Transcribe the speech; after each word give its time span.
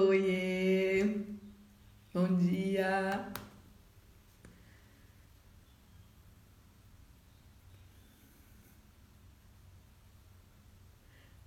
Oiê! 0.00 1.24
Bom 2.12 2.36
dia! 2.38 3.30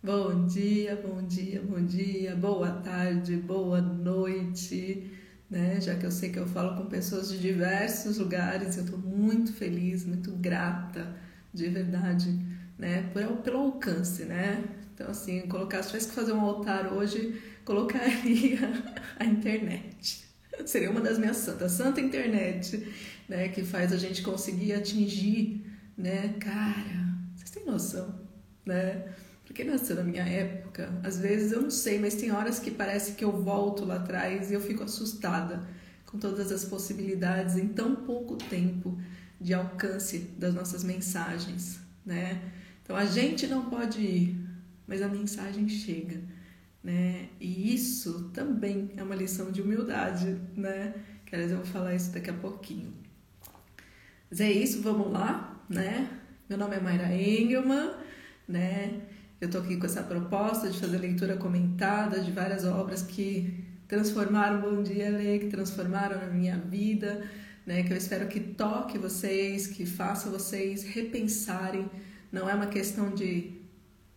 Bom 0.02 0.46
dia, 0.46 0.96
bom 0.96 1.22
dia, 1.28 1.62
bom 1.62 1.84
dia, 1.84 2.36
boa 2.36 2.72
tarde, 2.72 3.36
boa 3.36 3.82
noite, 3.82 5.12
né? 5.50 5.82
Já 5.82 5.96
que 5.96 6.06
eu 6.06 6.12
sei 6.12 6.32
que 6.32 6.40
eu 6.40 6.48
falo 6.48 6.78
com 6.78 6.86
pessoas 6.88 7.30
de 7.30 7.40
diversos 7.40 8.18
lugares, 8.18 8.78
eu 8.78 8.84
estou 8.86 9.00
muito 9.00 9.52
feliz, 9.54 10.06
muito 10.06 10.32
grata, 10.32 11.14
de 11.54 11.68
verdade, 11.68 12.30
né? 12.78 13.12
Pelo 13.44 13.58
alcance, 13.58 14.24
né? 14.26 14.64
Então, 14.94 15.10
assim, 15.10 15.42
colocar, 15.48 15.84
se 15.84 15.90
tivesse 15.90 16.08
que 16.10 16.16
fazer 16.16 16.32
um 16.34 16.42
altar 16.42 16.94
hoje, 16.94 17.42
colocaria 17.68 18.60
a 19.20 19.26
internet. 19.26 20.26
Seria 20.66 20.90
uma 20.90 21.02
das 21.02 21.20
minhas 21.20 21.36
santas, 21.36 21.74
santa 21.74 22.00
internet, 22.00 22.92
né? 23.28 23.50
Que 23.50 23.64
faz 23.64 23.92
a 23.92 23.98
gente 23.98 24.22
conseguir 24.22 24.74
atingir, 24.74 25.66
né? 25.98 26.34
Cara, 26.40 27.14
vocês 27.36 27.52
têm 27.52 27.66
noção, 27.66 28.22
né? 28.66 29.10
Porque 29.46 29.64
nasceu 29.66 29.98
na 29.98 30.04
minha 30.04 30.24
época, 30.24 30.92
às 31.04 31.20
vezes 31.20 31.52
eu 31.52 31.62
não 31.62 31.70
sei, 31.70 32.00
mas 32.00 32.16
tem 32.16 32.32
horas 32.32 32.60
que 32.60 32.72
parece 32.72 33.14
que 33.14 33.24
eu 33.24 33.32
volto 33.32 33.86
lá 33.86 33.98
atrás 33.98 34.50
e 34.50 34.54
eu 34.54 34.62
fico 34.62 34.84
assustada 34.84 35.68
com 36.06 36.18
todas 36.18 36.52
as 36.52 36.66
possibilidades 36.66 37.58
em 37.58 37.68
tão 37.68 37.96
pouco 37.96 38.36
tempo 38.36 38.98
de 39.40 39.54
alcance 39.54 40.20
das 40.38 40.54
nossas 40.54 40.84
mensagens, 40.84 41.80
né? 42.06 42.42
Então 42.82 42.96
a 42.96 43.06
gente 43.06 43.46
não 43.46 43.70
pode 43.70 44.02
ir, 44.02 44.38
mas 44.88 45.02
a 45.02 45.08
mensagem 45.08 45.68
chega, 45.70 46.22
né? 46.88 47.28
E 47.38 47.74
isso 47.74 48.30
também 48.34 48.92
é 48.96 49.04
uma 49.04 49.14
lição 49.14 49.52
de 49.52 49.62
humildade, 49.62 50.40
né? 50.56 50.94
Que 51.26 51.36
eu 51.36 51.58
vou 51.58 51.66
falar 51.66 51.94
isso 51.94 52.14
daqui 52.14 52.30
a 52.30 52.34
pouquinho. 52.34 52.94
Mas 54.32 54.40
é 54.40 54.50
isso, 54.50 54.82
vamos 54.82 55.12
lá, 55.12 55.62
né? 55.70 56.10
Meu 56.48 56.58
nome 56.58 56.78
é 56.78 56.80
Mayra 56.80 57.14
Engelman, 57.14 57.92
né? 58.48 59.02
Eu 59.42 59.48
estou 59.48 59.62
aqui 59.62 59.76
com 59.76 59.86
essa 59.86 60.02
proposta 60.02 60.70
de 60.70 60.80
fazer 60.80 60.98
leitura 60.98 61.36
comentada 61.36 62.22
de 62.22 62.32
várias 62.32 62.64
obras 62.64 63.02
que 63.02 63.66
transformaram 63.86 64.62
Bom 64.62 64.82
Dia 64.82 65.10
Lê, 65.10 65.40
que 65.40 65.48
transformaram 65.48 66.22
a 66.22 66.28
minha 66.28 66.58
vida, 66.58 67.30
né? 67.66 67.84
Que 67.84 67.92
eu 67.92 67.98
espero 67.98 68.30
que 68.30 68.40
toque 68.40 68.98
vocês, 68.98 69.68
que 69.68 69.86
faça 69.86 70.30
vocês 70.30 70.84
repensarem. 70.84 71.92
Não 72.32 72.50
é 72.50 72.54
uma 72.54 72.68
questão 72.68 73.14
de 73.14 73.60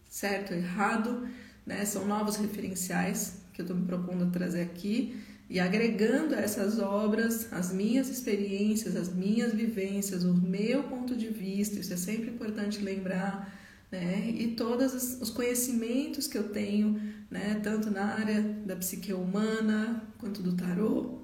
certo 0.08 0.54
errado, 0.54 1.28
né? 1.70 1.84
São 1.84 2.04
novos 2.06 2.36
referenciais 2.36 3.38
que 3.52 3.60
eu 3.60 3.64
estou 3.64 3.76
me 3.76 3.86
propondo 3.86 4.24
a 4.24 4.30
trazer 4.30 4.62
aqui 4.62 5.22
e 5.48 5.60
agregando 5.60 6.34
a 6.34 6.38
essas 6.38 6.80
obras 6.80 7.52
as 7.52 7.72
minhas 7.72 8.08
experiências, 8.08 8.96
as 8.96 9.14
minhas 9.14 9.54
vivências, 9.54 10.24
o 10.24 10.34
meu 10.34 10.82
ponto 10.84 11.14
de 11.14 11.28
vista. 11.28 11.78
Isso 11.78 11.92
é 11.92 11.96
sempre 11.96 12.30
importante 12.30 12.80
lembrar 12.80 13.60
né? 13.90 14.32
E 14.38 14.48
todos 14.48 15.20
os 15.20 15.30
conhecimentos 15.30 16.28
que 16.28 16.38
eu 16.38 16.48
tenho, 16.50 17.00
né? 17.30 17.60
Tanto 17.62 17.90
na 17.90 18.04
área 18.04 18.40
da 18.64 18.76
psique 18.76 19.12
humana, 19.12 20.04
quanto 20.18 20.42
do 20.42 20.52
tarô, 20.52 21.18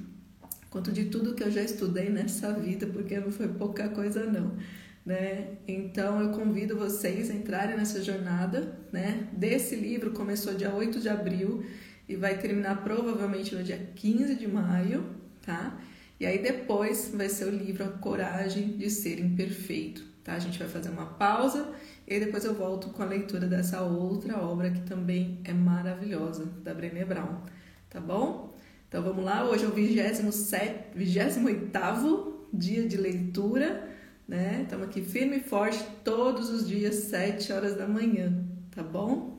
quanto 0.70 0.90
de 0.90 1.06
tudo 1.06 1.34
que 1.34 1.42
eu 1.42 1.50
já 1.50 1.62
estudei 1.62 2.08
nessa 2.08 2.52
vida, 2.54 2.86
porque 2.86 3.20
não 3.20 3.30
foi 3.30 3.48
pouca 3.48 3.88
coisa 3.90 4.24
não, 4.24 4.56
né? 5.04 5.56
Então 5.66 6.20
eu 6.20 6.30
convido 6.30 6.76
vocês 6.76 7.30
a 7.30 7.34
entrarem 7.34 7.76
nessa 7.76 8.02
jornada, 8.02 8.78
né? 8.92 9.28
Desse 9.32 9.76
livro 9.76 10.12
começou 10.12 10.54
dia 10.54 10.74
8 10.74 11.00
de 11.00 11.08
abril 11.08 11.64
e 12.08 12.16
vai 12.16 12.38
terminar 12.38 12.82
provavelmente 12.82 13.54
no 13.54 13.62
dia 13.62 13.90
15 13.94 14.34
de 14.34 14.48
maio, 14.48 15.04
tá? 15.44 15.78
E 16.18 16.26
aí 16.26 16.42
depois 16.42 17.10
vai 17.14 17.28
ser 17.28 17.46
o 17.46 17.50
livro 17.50 17.84
A 17.84 17.88
Coragem 17.88 18.76
de 18.76 18.88
Ser 18.88 19.18
Imperfeito 19.20 20.14
tá? 20.24 20.32
A 20.32 20.38
gente 20.38 20.58
vai 20.58 20.66
fazer 20.66 20.88
uma 20.88 21.06
pausa 21.06 21.68
e 22.08 22.18
depois 22.18 22.44
eu 22.44 22.54
volto 22.54 22.88
com 22.88 23.02
a 23.02 23.06
leitura 23.06 23.46
dessa 23.46 23.82
outra 23.82 24.38
obra 24.38 24.70
que 24.70 24.80
também 24.80 25.38
é 25.44 25.52
maravilhosa, 25.52 26.46
da 26.64 26.74
Brené 26.74 27.04
Brown, 27.04 27.42
tá 27.90 28.00
bom? 28.00 28.56
Então 28.88 29.02
vamos 29.02 29.24
lá, 29.24 29.44
hoje 29.44 29.64
é 29.64 29.68
o 29.68 29.72
27, 29.72 30.94
28 30.94 32.48
dia 32.52 32.88
de 32.88 32.96
leitura, 32.96 33.88
né? 34.26 34.60
Estamos 34.62 34.88
aqui 34.88 35.02
firme 35.02 35.36
e 35.36 35.40
forte 35.40 35.84
todos 36.02 36.50
os 36.50 36.66
dias, 36.66 36.94
7 36.94 37.52
horas 37.52 37.76
da 37.76 37.86
manhã, 37.86 38.44
tá 38.70 38.82
bom? 38.82 39.38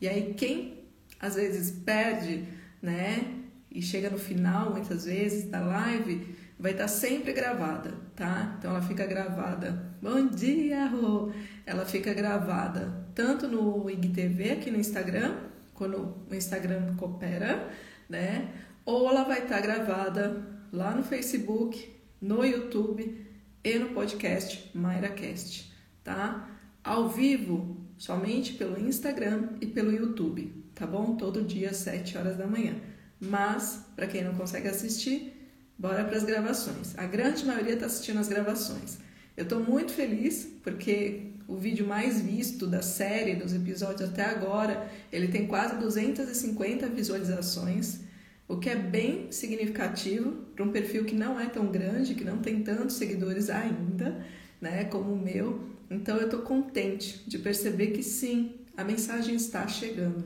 E 0.00 0.08
aí, 0.08 0.34
quem 0.34 0.84
às 1.18 1.34
vezes 1.34 1.70
perde, 1.70 2.46
né? 2.80 3.34
E 3.70 3.82
chega 3.82 4.08
no 4.08 4.18
final, 4.18 4.70
muitas 4.70 5.04
vezes, 5.04 5.50
da 5.50 5.60
live, 5.60 6.34
vai 6.58 6.72
estar 6.72 6.88
sempre 6.88 7.32
gravada, 7.32 7.94
tá? 8.14 8.56
Então 8.58 8.70
ela 8.70 8.82
fica 8.82 9.06
gravada. 9.06 9.96
Bom 10.00 10.28
dia, 10.28 10.86
Rô! 10.86 11.32
Ela 11.66 11.84
fica 11.84 12.14
gravada 12.14 13.06
tanto 13.14 13.48
no 13.48 13.90
IGTV 13.90 14.52
aqui 14.52 14.70
no 14.70 14.78
Instagram, 14.78 15.36
quando 15.74 16.16
o 16.30 16.34
Instagram 16.34 16.94
coopera, 16.96 17.68
né? 18.08 18.52
Ou 18.84 19.08
ela 19.08 19.24
vai 19.24 19.42
estar 19.42 19.60
gravada 19.60 20.46
lá 20.72 20.94
no 20.94 21.02
Facebook, 21.02 21.94
no 22.20 22.44
YouTube 22.44 23.27
e 23.76 23.78
no 23.78 23.90
podcast 23.90 24.70
MairaCast, 24.74 25.72
tá? 26.02 26.48
Ao 26.82 27.08
vivo, 27.08 27.76
somente 27.96 28.54
pelo 28.54 28.80
Instagram 28.80 29.50
e 29.60 29.66
pelo 29.66 29.92
YouTube, 29.92 30.64
tá 30.74 30.86
bom? 30.86 31.16
Todo 31.16 31.42
dia 31.42 31.70
às 31.70 31.76
7 31.78 32.18
horas 32.18 32.36
da 32.36 32.46
manhã. 32.46 32.76
Mas, 33.20 33.84
para 33.94 34.06
quem 34.06 34.22
não 34.22 34.34
consegue 34.34 34.68
assistir, 34.68 35.38
Bora 35.78 36.02
para 36.02 36.16
as 36.16 36.24
gravações. 36.24 36.98
A 36.98 37.06
grande 37.06 37.46
maioria 37.46 37.74
está 37.74 37.86
assistindo 37.86 38.18
as 38.18 38.26
gravações. 38.26 38.98
Eu 39.36 39.44
estou 39.44 39.62
muito 39.62 39.92
feliz 39.92 40.48
porque 40.64 41.34
o 41.46 41.56
vídeo 41.56 41.86
mais 41.86 42.20
visto 42.20 42.66
da 42.66 42.82
série, 42.82 43.36
dos 43.36 43.54
episódios 43.54 44.10
até 44.10 44.24
agora, 44.24 44.90
ele 45.12 45.28
tem 45.28 45.46
quase 45.46 45.76
250 45.76 46.88
visualizações, 46.88 48.00
o 48.48 48.56
que 48.56 48.70
é 48.70 48.74
bem 48.74 49.30
significativo 49.30 50.32
para 50.56 50.64
um 50.64 50.72
perfil 50.72 51.04
que 51.04 51.14
não 51.14 51.38
é 51.38 51.46
tão 51.46 51.66
grande, 51.66 52.14
que 52.14 52.24
não 52.24 52.38
tem 52.38 52.62
tantos 52.62 52.96
seguidores 52.96 53.50
ainda, 53.50 54.24
né, 54.58 54.84
como 54.84 55.12
o 55.12 55.18
meu. 55.18 55.68
Então 55.90 56.16
eu 56.16 56.24
estou 56.24 56.40
contente 56.40 57.22
de 57.26 57.38
perceber 57.38 57.88
que 57.88 58.02
sim, 58.02 58.54
a 58.74 58.82
mensagem 58.82 59.34
está 59.34 59.68
chegando, 59.68 60.24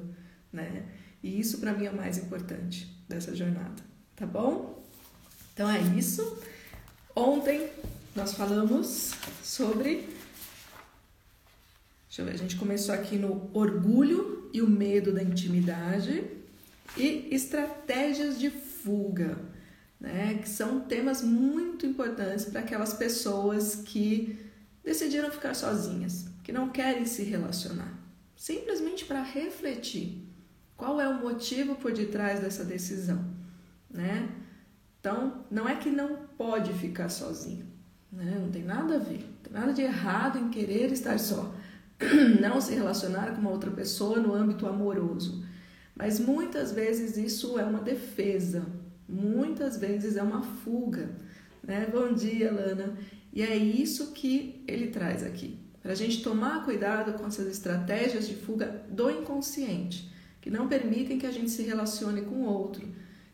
né? 0.52 0.84
E 1.22 1.38
isso 1.38 1.58
para 1.58 1.72
mim 1.72 1.86
é 1.86 1.90
o 1.90 1.96
mais 1.96 2.16
importante 2.18 2.88
dessa 3.08 3.34
jornada, 3.34 3.82
tá 4.14 4.24
bom? 4.24 4.82
Então 5.52 5.68
é 5.68 5.80
isso. 5.98 6.38
Ontem 7.14 7.68
nós 8.14 8.34
falamos 8.34 9.12
sobre. 9.42 10.08
Deixa 12.06 12.22
eu 12.22 12.26
ver, 12.26 12.32
a 12.32 12.36
gente 12.36 12.56
começou 12.56 12.94
aqui 12.94 13.16
no 13.16 13.50
orgulho 13.52 14.50
e 14.52 14.60
o 14.60 14.68
medo 14.68 15.12
da 15.12 15.22
intimidade 15.22 16.41
e 16.96 17.28
estratégias 17.30 18.38
de 18.38 18.50
fuga, 18.50 19.38
né? 20.00 20.38
Que 20.42 20.48
são 20.48 20.80
temas 20.80 21.22
muito 21.22 21.86
importantes 21.86 22.44
para 22.46 22.60
aquelas 22.60 22.92
pessoas 22.94 23.76
que 23.76 24.38
decidiram 24.84 25.30
ficar 25.30 25.54
sozinhas, 25.54 26.26
que 26.42 26.52
não 26.52 26.68
querem 26.70 27.06
se 27.06 27.22
relacionar, 27.22 27.96
simplesmente 28.36 29.04
para 29.04 29.22
refletir 29.22 30.28
qual 30.76 31.00
é 31.00 31.08
o 31.08 31.20
motivo 31.20 31.76
por 31.76 31.92
detrás 31.92 32.40
dessa 32.40 32.64
decisão, 32.64 33.24
né? 33.88 34.28
Então, 34.98 35.44
não 35.50 35.68
é 35.68 35.76
que 35.76 35.90
não 35.90 36.16
pode 36.36 36.72
ficar 36.74 37.08
sozinho, 37.08 37.66
né? 38.10 38.38
não 38.40 38.50
tem 38.50 38.62
nada 38.62 38.96
a 38.96 38.98
ver, 38.98 39.18
não 39.18 39.42
tem 39.42 39.52
nada 39.52 39.72
de 39.72 39.82
errado 39.82 40.38
em 40.38 40.48
querer 40.48 40.92
estar 40.92 41.18
só, 41.18 41.54
não 42.40 42.60
se 42.60 42.74
relacionar 42.74 43.34
com 43.34 43.40
uma 43.40 43.50
outra 43.50 43.70
pessoa 43.70 44.18
no 44.18 44.34
âmbito 44.34 44.66
amoroso. 44.66 45.41
Mas 46.02 46.18
muitas 46.18 46.72
vezes 46.72 47.16
isso 47.16 47.56
é 47.60 47.64
uma 47.64 47.78
defesa, 47.80 48.66
muitas 49.08 49.76
vezes 49.76 50.16
é 50.16 50.22
uma 50.22 50.42
fuga. 50.42 51.10
Né? 51.62 51.86
Bom 51.92 52.12
dia, 52.12 52.50
Lana. 52.50 52.98
E 53.32 53.40
é 53.40 53.56
isso 53.56 54.10
que 54.10 54.64
ele 54.66 54.88
traz 54.88 55.22
aqui, 55.22 55.60
para 55.80 55.92
a 55.92 55.94
gente 55.94 56.20
tomar 56.20 56.64
cuidado 56.64 57.12
com 57.12 57.24
essas 57.24 57.46
estratégias 57.46 58.26
de 58.26 58.34
fuga 58.34 58.84
do 58.90 59.12
inconsciente, 59.12 60.12
que 60.40 60.50
não 60.50 60.66
permitem 60.66 61.20
que 61.20 61.26
a 61.26 61.30
gente 61.30 61.52
se 61.52 61.62
relacione 61.62 62.22
com 62.22 62.34
o 62.34 62.46
outro 62.46 62.84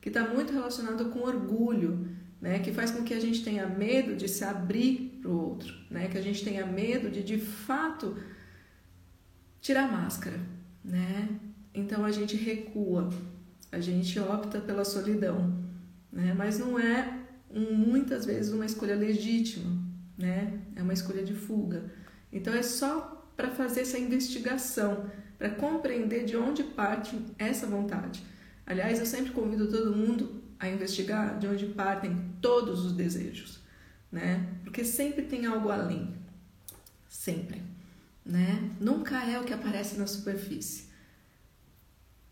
que 0.02 0.10
está 0.10 0.28
muito 0.28 0.52
relacionado 0.52 1.06
com 1.06 1.20
orgulho, 1.20 2.06
né? 2.38 2.58
que 2.58 2.70
faz 2.70 2.90
com 2.90 3.02
que 3.02 3.14
a 3.14 3.20
gente 3.20 3.42
tenha 3.42 3.66
medo 3.66 4.14
de 4.14 4.28
se 4.28 4.44
abrir 4.44 5.18
para 5.22 5.30
o 5.30 5.40
outro, 5.40 5.74
né? 5.90 6.08
que 6.08 6.18
a 6.18 6.22
gente 6.22 6.44
tenha 6.44 6.66
medo 6.66 7.10
de 7.10 7.22
de 7.22 7.38
fato 7.38 8.14
tirar 9.58 9.88
a 9.88 9.90
máscara. 9.90 10.38
Né? 10.84 11.40
Então 11.78 12.04
a 12.04 12.10
gente 12.10 12.36
recua, 12.36 13.08
a 13.70 13.78
gente 13.78 14.18
opta 14.18 14.60
pela 14.60 14.84
solidão, 14.84 15.56
né? 16.12 16.34
mas 16.36 16.58
não 16.58 16.76
é 16.76 17.20
muitas 17.50 18.26
vezes 18.26 18.52
uma 18.52 18.66
escolha 18.66 18.96
legítima, 18.96 19.70
né? 20.16 20.60
é 20.74 20.82
uma 20.82 20.92
escolha 20.92 21.22
de 21.22 21.34
fuga. 21.34 21.84
Então 22.32 22.52
é 22.52 22.62
só 22.62 23.30
para 23.36 23.50
fazer 23.52 23.82
essa 23.82 23.96
investigação, 23.96 25.08
para 25.38 25.50
compreender 25.50 26.24
de 26.24 26.36
onde 26.36 26.64
parte 26.64 27.16
essa 27.38 27.64
vontade. 27.64 28.24
Aliás, 28.66 28.98
eu 28.98 29.06
sempre 29.06 29.30
convido 29.30 29.70
todo 29.70 29.94
mundo 29.94 30.42
a 30.58 30.68
investigar 30.68 31.38
de 31.38 31.46
onde 31.46 31.66
partem 31.66 32.34
todos 32.42 32.84
os 32.84 32.92
desejos, 32.92 33.60
né? 34.10 34.48
Porque 34.64 34.84
sempre 34.84 35.22
tem 35.22 35.46
algo 35.46 35.70
além. 35.70 36.12
Sempre, 37.08 37.62
né? 38.26 38.68
Nunca 38.80 39.24
é 39.24 39.38
o 39.38 39.44
que 39.44 39.54
aparece 39.54 39.96
na 39.96 40.08
superfície. 40.08 40.87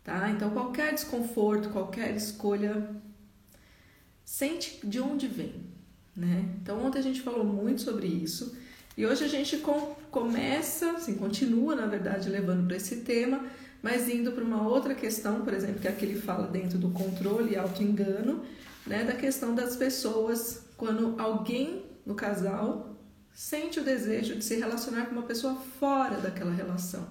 Tá? 0.07 0.29
Então, 0.29 0.51
qualquer 0.51 0.93
desconforto, 0.93 1.67
qualquer 1.67 2.15
escolha, 2.15 2.95
sente 4.23 4.79
de 4.87 5.01
onde 5.01 5.27
vem, 5.27 5.65
né? 6.15 6.45
Então, 6.61 6.81
ontem 6.81 6.99
a 6.99 7.01
gente 7.01 7.19
falou 7.19 7.43
muito 7.43 7.81
sobre 7.81 8.07
isso 8.07 8.55
e 8.95 9.05
hoje 9.05 9.25
a 9.25 9.27
gente 9.27 9.57
com, 9.57 9.97
começa, 10.09 10.91
assim, 10.91 11.15
continua, 11.15 11.75
na 11.75 11.87
verdade, 11.87 12.29
levando 12.29 12.65
para 12.65 12.77
esse 12.77 13.01
tema, 13.01 13.47
mas 13.83 14.07
indo 14.07 14.31
para 14.31 14.45
uma 14.45 14.65
outra 14.65 14.95
questão, 14.95 15.41
por 15.41 15.53
exemplo, 15.53 15.81
que 15.81 15.89
é 15.89 15.91
que 15.91 16.05
ele 16.05 16.17
fala 16.17 16.47
dentro 16.47 16.77
do 16.77 16.89
controle 16.91 17.51
e 17.51 17.57
auto-engano, 17.57 18.45
né, 18.85 19.03
da 19.03 19.13
questão 19.13 19.53
das 19.53 19.75
pessoas, 19.75 20.67
quando 20.77 21.19
alguém 21.19 21.83
no 22.05 22.15
casal 22.15 22.95
sente 23.33 23.81
o 23.81 23.83
desejo 23.83 24.37
de 24.37 24.45
se 24.45 24.55
relacionar 24.55 25.07
com 25.07 25.11
uma 25.11 25.23
pessoa 25.23 25.55
fora 25.55 26.15
daquela 26.21 26.53
relação, 26.53 27.09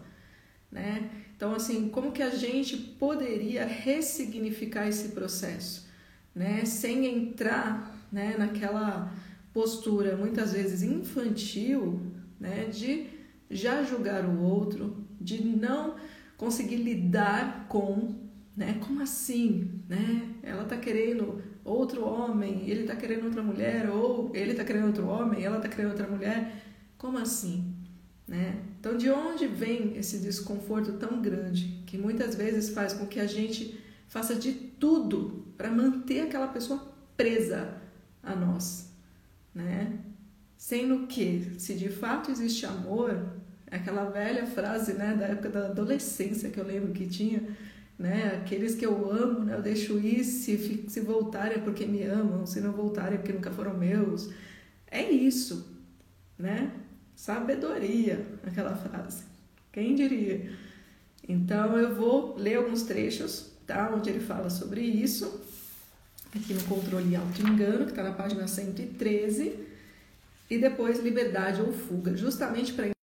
né? 0.73 1.26
Então, 1.37 1.55
assim, 1.55 1.91
como 1.91 2.13
que 2.13 2.23
a 2.23 2.31
gente 2.31 2.77
poderia 2.77 3.67
ressignificar 3.67 4.89
esse 4.89 5.11
processo, 5.11 5.87
né? 6.35 6.65
Sem 6.65 7.05
entrar, 7.05 7.95
né, 8.11 8.37
naquela 8.39 9.13
postura 9.53 10.17
muitas 10.17 10.53
vezes 10.53 10.83
infantil, 10.83 12.01
né, 12.41 12.65
de 12.65 13.07
já 13.51 13.83
julgar 13.83 14.25
o 14.25 14.41
outro, 14.43 15.07
de 15.21 15.45
não 15.45 15.97
conseguir 16.39 16.77
lidar 16.77 17.67
com, 17.69 18.15
né, 18.57 18.79
como 18.87 19.03
assim, 19.03 19.83
né? 19.89 20.35
Ela 20.43 20.65
tá 20.65 20.77
querendo 20.79 21.43
outro 21.65 22.05
homem, 22.05 22.69
ele 22.69 22.85
tá 22.85 22.97
querendo 22.97 23.25
outra 23.25 23.43
mulher, 23.43 23.91
ou 23.91 24.31
ele 24.35 24.55
tá 24.55 24.65
querendo 24.65 24.87
outro 24.87 25.07
homem, 25.07 25.45
ela 25.45 25.61
tá 25.61 25.69
querendo 25.69 25.91
outra 25.91 26.09
mulher. 26.09 26.63
Como 26.97 27.19
assim? 27.19 27.76
Né? 28.27 28.61
Então, 28.81 28.97
de 28.97 29.09
onde 29.11 29.47
vem 29.47 29.97
esse 29.97 30.19
desconforto 30.19 30.95
tão 30.95 31.23
grande 31.23 31.83
que 31.87 31.97
muitas 31.97 32.35
vezes 32.35 32.71
faz 32.71 32.93
com 32.93 33.07
que 33.07 33.21
a 33.21 33.27
gente 33.27 33.81
faça 34.09 34.35
de 34.35 34.53
tudo 34.53 35.47
para 35.57 35.71
manter 35.71 36.23
aquela 36.23 36.49
pessoa 36.49 36.93
presa 37.17 37.81
a 38.23 38.35
nós, 38.35 38.91
né? 39.55 39.99
Sendo 40.57 41.07
que, 41.07 41.53
se 41.59 41.75
de 41.75 41.89
fato 41.89 42.31
existe 42.31 42.67
amor, 42.67 43.35
aquela 43.71 44.05
velha 44.11 44.47
frase, 44.47 44.95
né, 44.95 45.15
da 45.15 45.27
época 45.27 45.49
da 45.49 45.67
adolescência 45.67 46.51
que 46.51 46.59
eu 46.59 46.65
lembro 46.65 46.93
que 46.93 47.07
tinha, 47.07 47.57
né? 47.99 48.41
Aqueles 48.43 48.75
que 48.75 48.85
eu 48.85 49.11
amo, 49.11 49.45
né? 49.45 49.55
Eu 49.55 49.63
deixo 49.63 49.99
ir 49.99 50.25
se, 50.25 50.85
se 50.89 51.01
voltarem 51.01 51.59
é 51.59 51.61
porque 51.61 51.87
me 51.87 52.03
amam, 52.03 52.45
se 52.45 52.61
não 52.61 52.73
voltarem 52.73 53.15
é 53.15 53.19
porque 53.19 53.33
nunca 53.33 53.51
foram 53.53 53.77
meus. 53.77 54.31
É 54.89 55.11
isso, 55.11 55.81
né? 56.39 56.73
Sabedoria, 57.17 58.25
aquela 58.47 58.77
frase. 58.77 59.25
Quem 59.73 59.95
diria? 59.95 60.53
Então 61.27 61.77
eu 61.79 61.95
vou 61.95 62.37
ler 62.37 62.57
alguns 62.57 62.83
trechos, 62.83 63.53
tá? 63.67 63.91
Onde 63.93 64.11
ele 64.11 64.21
fala 64.21 64.51
sobre 64.51 64.83
isso, 64.83 65.41
aqui 66.35 66.53
no 66.53 66.63
controle 66.65 67.17
auto-engano, 67.17 67.87
que 67.87 67.93
está 67.93 68.03
na 68.03 68.13
página 68.13 68.47
113, 68.47 69.59
e 70.49 70.59
depois 70.59 71.01
liberdade 71.01 71.63
ou 71.63 71.73
fuga, 71.73 72.17
justamente 72.17 72.75
para 72.75 72.96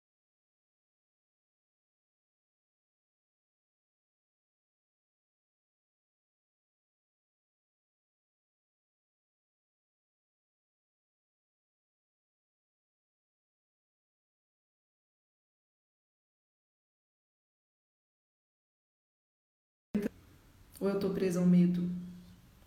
Ou 20.83 20.89
eu 20.89 20.97
estou 20.97 21.11
presa 21.11 21.39
ao 21.39 21.47
medo 21.47 21.89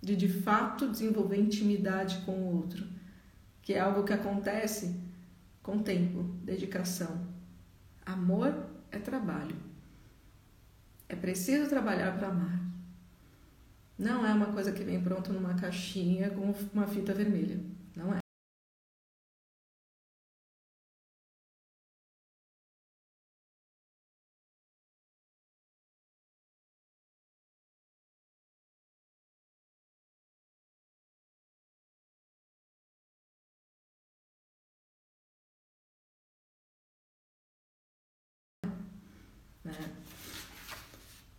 de 0.01 0.15
de 0.15 0.29
fato 0.29 0.89
desenvolver 0.89 1.37
intimidade 1.37 2.19
com 2.19 2.31
o 2.31 2.55
outro, 2.55 2.87
que 3.61 3.73
é 3.73 3.79
algo 3.81 4.05
que 4.05 4.13
acontece 4.13 4.95
com 5.61 5.83
tempo, 5.83 6.23
dedicação. 6.41 7.27
Amor 8.05 8.55
é 8.89 8.97
trabalho. 8.99 9.57
É 11.09 11.15
preciso 11.15 11.67
trabalhar 11.67 12.17
para 12.17 12.29
amar. 12.29 12.61
Não 13.99 14.25
é 14.25 14.33
uma 14.33 14.53
coisa 14.53 14.71
que 14.71 14.83
vem 14.85 15.01
pronto 15.01 15.33
numa 15.33 15.55
caixinha 15.55 16.29
com 16.29 16.53
uma 16.73 16.87
fita 16.87 17.13
vermelha. 17.13 17.59
Não 17.97 18.13
é. 18.13 18.24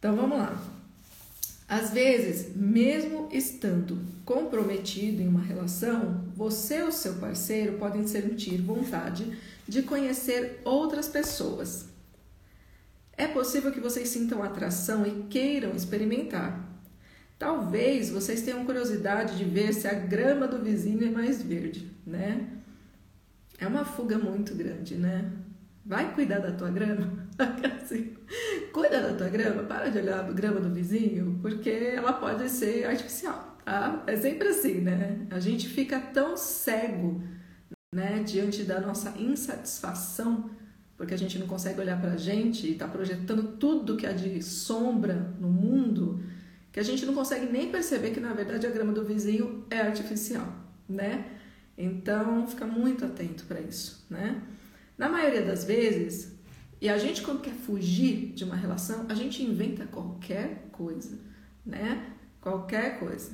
Então 0.06 0.14
vamos 0.14 0.38
lá. 0.38 0.56
Às 1.68 1.90
vezes, 1.90 2.54
mesmo 2.54 3.28
estando 3.32 3.98
comprometido 4.24 5.20
em 5.20 5.26
uma 5.26 5.42
relação, 5.42 6.24
você 6.36 6.80
ou 6.84 6.92
seu 6.92 7.14
parceiro 7.14 7.76
podem 7.76 8.06
sentir 8.06 8.62
vontade 8.62 9.36
de 9.66 9.82
conhecer 9.82 10.60
outras 10.64 11.08
pessoas. 11.08 11.88
É 13.14 13.26
possível 13.26 13.72
que 13.72 13.80
vocês 13.80 14.08
sintam 14.08 14.44
atração 14.44 15.04
e 15.04 15.24
queiram 15.24 15.74
experimentar. 15.74 16.64
Talvez 17.36 18.08
vocês 18.08 18.42
tenham 18.42 18.64
curiosidade 18.64 19.36
de 19.36 19.42
ver 19.42 19.74
se 19.74 19.88
a 19.88 19.94
grama 19.94 20.46
do 20.46 20.62
vizinho 20.62 21.04
é 21.04 21.10
mais 21.10 21.42
verde, 21.42 21.90
né? 22.06 22.48
É 23.58 23.66
uma 23.66 23.84
fuga 23.84 24.16
muito 24.16 24.54
grande, 24.54 24.94
né? 24.94 25.32
Vai 25.84 26.14
cuidar 26.14 26.38
da 26.38 26.52
tua 26.52 26.70
grama. 26.70 27.25
Assim, 27.38 28.14
cuida 28.72 29.00
da 29.00 29.14
tua 29.14 29.28
grama, 29.28 29.62
para 29.64 29.88
de 29.88 29.98
olhar 29.98 30.20
a 30.20 30.32
grama 30.32 30.60
do 30.60 30.72
vizinho, 30.72 31.38
porque 31.42 31.70
ela 31.70 32.12
pode 32.12 32.48
ser 32.48 32.84
artificial, 32.84 33.56
tá? 33.64 34.02
É 34.06 34.16
sempre 34.16 34.48
assim, 34.48 34.80
né? 34.80 35.26
A 35.30 35.38
gente 35.38 35.68
fica 35.68 36.00
tão 36.00 36.36
cego, 36.36 37.22
né, 37.94 38.22
diante 38.24 38.62
da 38.62 38.80
nossa 38.80 39.14
insatisfação, 39.18 40.50
porque 40.96 41.14
a 41.14 41.18
gente 41.18 41.38
não 41.38 41.46
consegue 41.46 41.80
olhar 41.80 42.00
pra 42.00 42.16
gente 42.16 42.70
e 42.70 42.74
tá 42.74 42.88
projetando 42.88 43.56
tudo 43.58 43.96
que 43.96 44.06
há 44.06 44.12
de 44.12 44.42
sombra 44.42 45.34
no 45.38 45.48
mundo, 45.48 46.22
que 46.72 46.80
a 46.80 46.82
gente 46.82 47.04
não 47.06 47.14
consegue 47.14 47.50
nem 47.50 47.70
perceber 47.70 48.10
que 48.10 48.20
na 48.20 48.32
verdade 48.32 48.66
a 48.66 48.70
grama 48.70 48.92
do 48.92 49.04
vizinho 49.04 49.64
é 49.70 49.80
artificial, 49.80 50.52
né? 50.88 51.32
Então, 51.78 52.46
fica 52.46 52.66
muito 52.66 53.04
atento 53.04 53.44
para 53.44 53.60
isso, 53.60 54.06
né? 54.08 54.42
Na 54.96 55.08
maioria 55.10 55.42
das 55.42 55.64
vezes, 55.64 56.35
e 56.86 56.88
a 56.88 56.96
gente, 56.98 57.20
quando 57.22 57.40
quer 57.40 57.52
fugir 57.52 58.32
de 58.32 58.44
uma 58.44 58.54
relação, 58.54 59.06
a 59.08 59.14
gente 59.14 59.42
inventa 59.42 59.86
qualquer 59.86 60.68
coisa, 60.70 61.18
né? 61.64 62.12
Qualquer 62.40 63.00
coisa. 63.00 63.32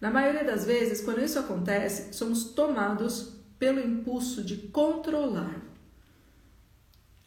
Na 0.00 0.10
maioria 0.10 0.42
das 0.42 0.64
vezes, 0.64 1.02
quando 1.02 1.20
isso 1.20 1.38
acontece, 1.38 2.14
somos 2.14 2.54
tomados 2.54 3.42
pelo 3.58 3.78
impulso 3.78 4.42
de 4.42 4.56
controlar, 4.68 5.60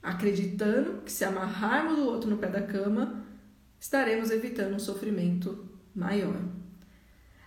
acreditando 0.01 1.03
que 1.03 1.11
se 1.11 1.23
amarrarmos 1.23 1.99
o 1.99 2.05
outro 2.05 2.27
no 2.27 2.39
pé 2.39 2.47
da 2.47 2.63
cama, 2.63 3.23
estaremos 3.79 4.31
evitando 4.31 4.73
um 4.73 4.79
sofrimento 4.79 5.69
maior. 5.93 6.41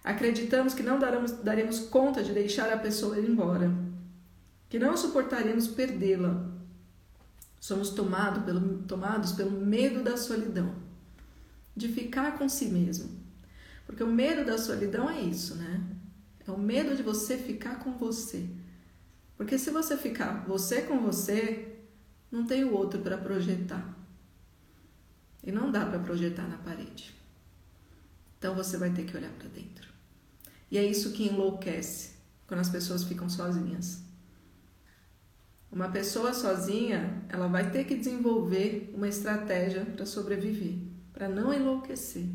Acreditamos 0.04 0.72
que 0.72 0.84
não 0.84 1.00
daremos, 1.00 1.32
daremos 1.32 1.80
conta 1.80 2.22
de 2.22 2.32
deixar 2.32 2.72
a 2.72 2.78
pessoa 2.78 3.18
ir 3.18 3.28
embora, 3.28 3.72
que 4.68 4.78
não 4.78 4.96
suportaremos 4.96 5.66
perdê-la 5.66 6.49
Somos 7.60 7.90
tomado 7.90 8.40
pelo, 8.40 8.78
tomados 8.84 9.32
pelo 9.32 9.50
medo 9.50 10.02
da 10.02 10.16
solidão, 10.16 10.74
de 11.76 11.88
ficar 11.88 12.38
com 12.38 12.48
si 12.48 12.66
mesmo. 12.66 13.20
Porque 13.84 14.02
o 14.02 14.10
medo 14.10 14.44
da 14.44 14.56
solidão 14.56 15.10
é 15.10 15.20
isso, 15.20 15.56
né? 15.56 15.82
É 16.46 16.50
o 16.50 16.58
medo 16.58 16.96
de 16.96 17.02
você 17.02 17.36
ficar 17.36 17.80
com 17.80 17.92
você. 17.98 18.48
Porque 19.36 19.58
se 19.58 19.70
você 19.70 19.96
ficar 19.96 20.44
você 20.46 20.82
com 20.82 21.00
você, 21.00 21.76
não 22.30 22.46
tem 22.46 22.64
o 22.64 22.72
outro 22.72 23.00
para 23.00 23.18
projetar. 23.18 23.96
E 25.44 25.52
não 25.52 25.70
dá 25.70 25.84
para 25.84 25.98
projetar 25.98 26.48
na 26.48 26.58
parede. 26.58 27.14
Então 28.38 28.54
você 28.54 28.78
vai 28.78 28.90
ter 28.90 29.04
que 29.04 29.16
olhar 29.16 29.32
para 29.32 29.48
dentro. 29.48 29.88
E 30.70 30.78
é 30.78 30.84
isso 30.84 31.12
que 31.12 31.28
enlouquece 31.28 32.12
quando 32.46 32.60
as 32.60 32.70
pessoas 32.70 33.04
ficam 33.04 33.28
sozinhas. 33.28 34.02
Uma 35.72 35.88
pessoa 35.88 36.34
sozinha, 36.34 37.22
ela 37.28 37.46
vai 37.46 37.70
ter 37.70 37.84
que 37.84 37.94
desenvolver 37.94 38.92
uma 38.92 39.08
estratégia 39.08 39.84
para 39.84 40.04
sobreviver, 40.04 40.78
para 41.12 41.28
não 41.28 41.54
enlouquecer. 41.54 42.26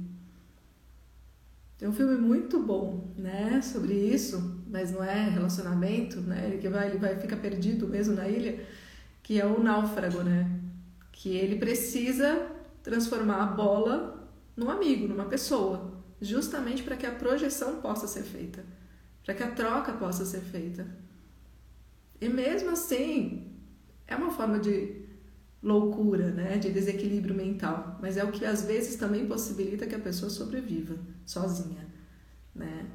Tem 1.78 1.90
um 1.90 1.94
filme 1.94 2.16
muito 2.16 2.58
bom, 2.64 3.14
né, 3.18 3.62
sobre 3.62 3.94
isso, 3.94 4.64
mas 4.68 4.92
não 4.92 5.04
é 5.04 5.30
relacionamento, 5.30 6.22
né? 6.22 6.48
Ele 6.48 6.58
que 6.60 6.70
vai, 6.70 6.88
ele 6.88 6.98
vai 6.98 7.20
fica 7.20 7.36
perdido 7.36 7.86
mesmo 7.88 8.16
na 8.16 8.26
ilha, 8.28 8.66
que 9.22 9.40
é 9.42 9.46
o 9.46 9.62
náufrago, 9.62 10.24
né? 10.24 10.50
Que 11.12 11.36
ele 11.36 11.58
precisa 11.58 12.50
transformar 12.82 13.44
a 13.44 13.48
bola 13.48 14.32
num 14.56 14.70
amigo, 14.70 15.10
numa 15.10 15.26
pessoa, 15.26 16.02
justamente 16.22 16.84
para 16.84 16.96
que 16.96 17.06
a 17.06 17.12
projeção 17.12 17.82
possa 17.82 18.08
ser 18.08 18.24
feita, 18.24 18.64
para 19.26 19.34
que 19.34 19.44
a 19.44 19.52
troca 19.52 19.92
possa 19.92 20.24
ser 20.24 20.42
feita. 20.42 20.88
E 22.20 22.30
mesmo 22.30 22.72
assim, 22.72 23.52
é 24.08 24.16
uma 24.16 24.32
forma 24.32 24.60
de 24.60 25.04
loucura, 25.62 26.30
né, 26.32 26.58
de 26.58 26.72
desequilíbrio 26.72 27.34
mental, 27.34 27.98
mas 28.02 28.18
é 28.18 28.24
o 28.24 28.32
que 28.32 28.46
às 28.46 28.64
vezes 28.66 28.98
também 28.98 29.26
possibilita 29.26 29.88
que 29.88 29.96
a 29.96 30.00
pessoa 30.00 30.30
sobreviva 30.30 30.96
sozinha, 31.26 31.88
né? 32.54 32.86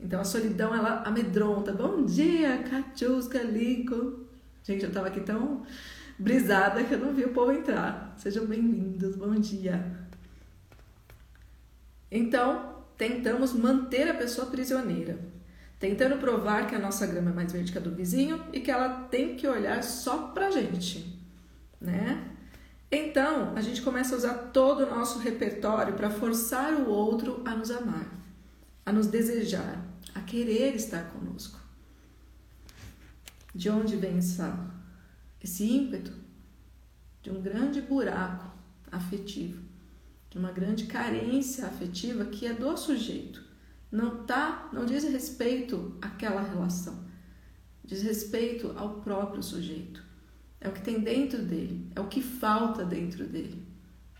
Então 0.00 0.20
a 0.20 0.24
solidão 0.24 0.74
ela 0.74 1.02
amedronta. 1.02 1.72
Bom 1.72 2.04
dia, 2.04 2.62
Katiuska 2.62 3.42
Lincoln. 3.42 4.26
Gente, 4.62 4.84
eu 4.84 4.92
tava 4.92 5.08
aqui 5.08 5.20
tão 5.20 5.66
brisada 6.18 6.84
que 6.84 6.94
eu 6.94 6.98
não 6.98 7.12
vi 7.12 7.24
o 7.24 7.32
povo 7.32 7.52
entrar. 7.52 8.14
Sejam 8.18 8.46
bem-vindos. 8.46 9.16
Bom 9.16 9.34
dia. 9.34 10.06
Então, 12.10 12.84
tentamos 12.96 13.52
manter 13.52 14.08
a 14.08 14.14
pessoa 14.14 14.46
prisioneira, 14.46 15.18
tentando 15.78 16.18
provar 16.18 16.66
que 16.66 16.74
a 16.74 16.78
nossa 16.78 17.06
grama 17.06 17.30
é 17.30 17.34
mais 17.34 17.52
verde 17.52 17.72
que 17.72 17.78
a 17.78 17.80
do 17.80 17.94
vizinho 17.94 18.42
e 18.52 18.60
que 18.60 18.70
ela 18.70 19.04
tem 19.04 19.36
que 19.36 19.46
olhar 19.46 19.82
só 19.82 20.28
pra 20.28 20.50
gente 20.50 21.16
né? 21.80 22.32
Então, 22.90 23.54
a 23.56 23.60
gente 23.60 23.82
começa 23.82 24.14
a 24.14 24.18
usar 24.18 24.34
todo 24.52 24.84
o 24.84 24.90
nosso 24.90 25.18
repertório 25.18 25.94
para 25.94 26.10
forçar 26.10 26.72
o 26.74 26.88
outro 26.88 27.42
a 27.44 27.54
nos 27.54 27.70
amar, 27.70 28.08
a 28.84 28.92
nos 28.92 29.06
desejar, 29.06 29.84
a 30.14 30.20
querer 30.20 30.74
estar 30.74 31.10
conosco. 31.10 31.60
De 33.54 33.68
onde 33.70 33.96
vem 33.96 34.18
essa, 34.18 34.70
esse 35.42 35.64
ímpeto? 35.64 36.12
De 37.22 37.30
um 37.30 37.42
grande 37.42 37.80
buraco 37.80 38.52
afetivo, 38.92 39.60
de 40.30 40.38
uma 40.38 40.52
grande 40.52 40.86
carência 40.86 41.66
afetiva 41.66 42.26
que 42.26 42.46
é 42.46 42.52
do 42.52 42.76
sujeito. 42.76 43.44
Não 43.96 44.24
tá, 44.24 44.68
não 44.74 44.84
diz 44.84 45.04
respeito 45.04 45.96
àquela 46.02 46.42
relação, 46.42 47.02
diz 47.82 48.02
respeito 48.02 48.74
ao 48.76 49.00
próprio 49.00 49.42
sujeito. 49.42 50.04
É 50.60 50.68
o 50.68 50.72
que 50.72 50.82
tem 50.82 51.00
dentro 51.00 51.42
dele, 51.42 51.90
é 51.96 52.00
o 52.02 52.06
que 52.06 52.20
falta 52.20 52.84
dentro 52.84 53.26
dele. 53.26 53.66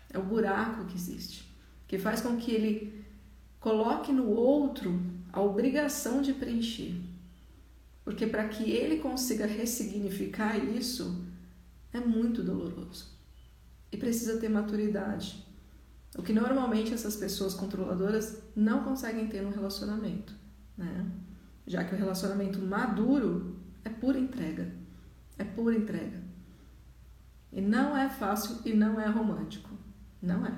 É 0.09 0.17
o 0.17 0.23
buraco 0.23 0.85
que 0.85 0.95
existe, 0.95 1.47
que 1.87 1.99
faz 1.99 2.21
com 2.21 2.37
que 2.37 2.51
ele 2.51 3.05
coloque 3.59 4.11
no 4.11 4.27
outro 4.31 4.99
a 5.31 5.39
obrigação 5.41 6.23
de 6.23 6.33
preencher. 6.33 6.95
Porque 8.03 8.25
para 8.25 8.47
que 8.47 8.71
ele 8.71 8.97
consiga 8.97 9.45
ressignificar 9.45 10.57
isso, 10.57 11.23
é 11.93 11.99
muito 11.99 12.41
doloroso. 12.41 13.15
E 13.91 13.97
precisa 13.97 14.39
ter 14.39 14.49
maturidade. 14.49 15.45
O 16.17 16.23
que 16.23 16.33
normalmente 16.33 16.93
essas 16.93 17.15
pessoas 17.15 17.53
controladoras 17.53 18.41
não 18.55 18.83
conseguem 18.83 19.27
ter 19.27 19.41
no 19.43 19.51
relacionamento, 19.51 20.33
né? 20.75 21.05
Já 21.65 21.83
que 21.83 21.93
o 21.93 21.97
relacionamento 21.97 22.59
maduro 22.59 23.55
é 23.85 23.89
pura 23.89 24.17
entrega. 24.17 24.73
É 25.37 25.43
pura 25.43 25.75
entrega. 25.75 26.19
E 27.53 27.61
não 27.61 27.95
é 27.95 28.09
fácil 28.09 28.57
e 28.65 28.73
não 28.73 28.99
é 28.99 29.07
romântico. 29.07 29.69
Não 30.21 30.43
é. 30.45 30.51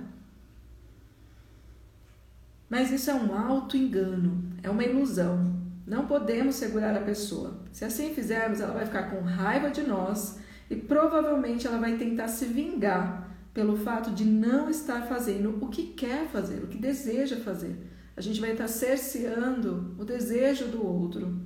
Mas 2.69 2.91
isso 2.91 3.09
é 3.09 3.15
um 3.15 3.35
auto-engano, 3.35 4.53
é 4.63 4.69
uma 4.69 4.83
ilusão. 4.83 5.59
Não 5.85 6.05
podemos 6.05 6.55
segurar 6.55 6.95
a 6.95 7.01
pessoa. 7.01 7.65
Se 7.71 7.83
assim 7.83 8.13
fizermos, 8.13 8.61
ela 8.61 8.73
vai 8.73 8.85
ficar 8.85 9.09
com 9.09 9.21
raiva 9.21 9.71
de 9.71 9.81
nós 9.81 10.39
e 10.69 10.75
provavelmente 10.75 11.65
ela 11.67 11.79
vai 11.79 11.97
tentar 11.97 12.27
se 12.27 12.45
vingar 12.45 13.28
pelo 13.59 13.75
fato 13.75 14.11
de 14.11 14.23
não 14.23 14.69
estar 14.69 15.07
fazendo 15.07 15.57
o 15.61 15.67
que 15.67 15.87
quer 15.87 16.27
fazer, 16.29 16.63
o 16.63 16.67
que 16.67 16.77
deseja 16.77 17.35
fazer. 17.37 17.75
A 18.15 18.21
gente 18.21 18.39
vai 18.39 18.51
estar 18.51 18.67
cerceando 18.67 19.95
o 19.99 20.05
desejo 20.05 20.67
do 20.67 20.85
outro. 20.85 21.41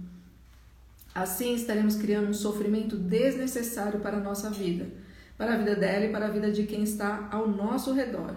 Assim 1.13 1.55
estaremos 1.55 1.95
criando 1.95 2.29
um 2.29 2.33
sofrimento 2.33 2.95
desnecessário 2.95 3.99
para 3.99 4.17
a 4.17 4.21
nossa 4.21 4.49
vida 4.49 5.03
para 5.37 5.53
a 5.53 5.57
vida 5.57 5.75
dela 5.75 6.05
e 6.05 6.11
para 6.11 6.27
a 6.27 6.29
vida 6.29 6.51
de 6.51 6.63
quem 6.63 6.83
está 6.83 7.27
ao 7.31 7.47
nosso 7.47 7.93
redor. 7.93 8.35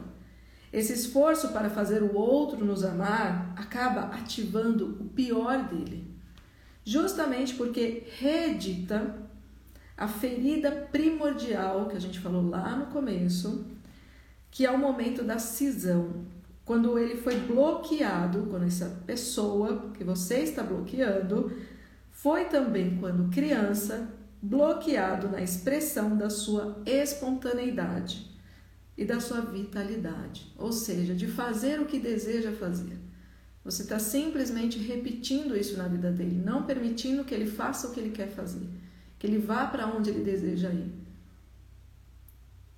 Esse 0.73 0.93
esforço 0.93 1.53
para 1.53 1.71
fazer 1.71 2.03
o 2.03 2.15
outro 2.17 2.65
nos 2.65 2.85
amar 2.85 3.55
acaba 3.57 4.15
ativando 4.15 4.97
o 5.01 5.05
pior 5.05 5.69
dele, 5.69 6.11
justamente 6.85 7.55
porque 7.55 8.05
reedita 8.19 9.15
a 9.97 10.07
ferida 10.07 10.71
primordial 10.93 11.89
que 11.89 11.97
a 11.97 12.01
gente 12.01 12.21
falou 12.21 12.49
lá 12.49 12.77
no 12.77 12.87
começo, 12.87 13.65
que 14.51 14.67
é 14.67 14.71
o 14.71 14.79
momento 14.79 15.23
da 15.23 15.39
cisão, 15.39 16.27
quando 16.65 16.99
ele 16.99 17.17
foi 17.17 17.39
bloqueado, 17.39 18.47
quando 18.51 18.65
essa 18.65 19.03
pessoa 19.07 19.91
que 19.97 20.03
você 20.03 20.39
está 20.39 20.63
bloqueando 20.63 21.53
foi 22.11 22.47
também 22.47 22.99
quando 22.99 23.31
criança 23.31 24.09
bloqueado 24.43 25.29
na 25.29 25.41
expressão 25.41 26.17
da 26.17 26.29
sua 26.29 26.83
espontaneidade 26.85 28.31
e 28.97 29.05
da 29.05 29.21
sua 29.21 29.41
vitalidade, 29.41 30.53
ou 30.59 30.73
seja, 30.73 31.15
de 31.15 31.27
fazer 31.27 31.81
o 31.81 31.87
que 31.87 31.99
deseja 31.99 32.53
fazer. 32.53 32.99
Você 33.65 33.83
está 33.83 33.99
simplesmente 33.99 34.79
repetindo 34.79 35.57
isso 35.57 35.77
na 35.77 35.89
vida 35.89 36.11
dele, 36.11 36.41
não 36.43 36.65
permitindo 36.65 37.25
que 37.25 37.35
ele 37.35 37.47
faça 37.47 37.89
o 37.89 37.93
que 37.93 38.01
ele 38.01 38.11
quer 38.11 38.29
fazer, 38.29 38.67
que 39.19 39.27
ele 39.27 39.39
vá 39.39 39.67
para 39.67 39.87
onde 39.87 40.11
ele 40.11 40.23
deseja 40.23 40.71
ir. 40.71 40.93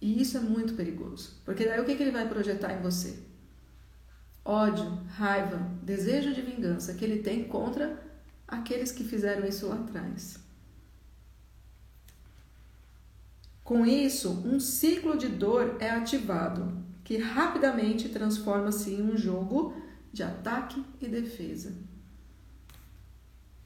E 0.00 0.20
isso 0.20 0.36
é 0.36 0.40
muito 0.40 0.74
perigoso, 0.74 1.40
porque 1.44 1.64
daí 1.64 1.80
o 1.80 1.84
que, 1.84 1.96
que 1.96 2.02
ele 2.02 2.12
vai 2.12 2.28
projetar 2.28 2.72
em 2.72 2.82
você? 2.82 3.18
Ódio, 4.44 5.02
raiva, 5.08 5.58
desejo 5.82 6.32
de 6.32 6.40
vingança 6.40 6.94
que 6.94 7.04
ele 7.04 7.22
tem 7.22 7.44
contra 7.44 8.00
aqueles 8.46 8.92
que 8.92 9.04
fizeram 9.04 9.46
isso 9.46 9.66
lá 9.66 9.74
atrás. 9.74 10.38
Com 13.62 13.84
isso, 13.84 14.30
um 14.46 14.58
ciclo 14.58 15.18
de 15.18 15.28
dor 15.28 15.76
é 15.78 15.90
ativado, 15.90 16.82
que 17.04 17.18
rapidamente 17.18 18.08
transforma-se 18.08 18.90
em 18.94 19.02
um 19.02 19.16
jogo 19.16 19.74
de 20.10 20.22
ataque 20.22 20.82
e 21.00 21.06
defesa. 21.06 21.74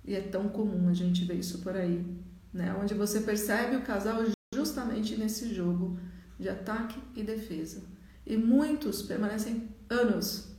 E 0.04 0.14
é 0.14 0.20
tão 0.20 0.48
comum 0.48 0.88
a 0.88 0.94
gente 0.94 1.24
ver 1.24 1.38
isso 1.38 1.60
por 1.60 1.76
aí, 1.76 2.04
né? 2.52 2.74
Onde 2.80 2.94
você 2.94 3.20
percebe 3.20 3.76
o 3.76 3.82
casal 3.82 4.22
justamente 4.54 5.16
nesse 5.16 5.54
jogo 5.54 5.98
de 6.38 6.48
ataque 6.48 7.00
e 7.16 7.22
defesa. 7.22 7.82
E 8.26 8.36
muitos 8.36 9.02
permanecem 9.02 9.68
anos 9.88 10.52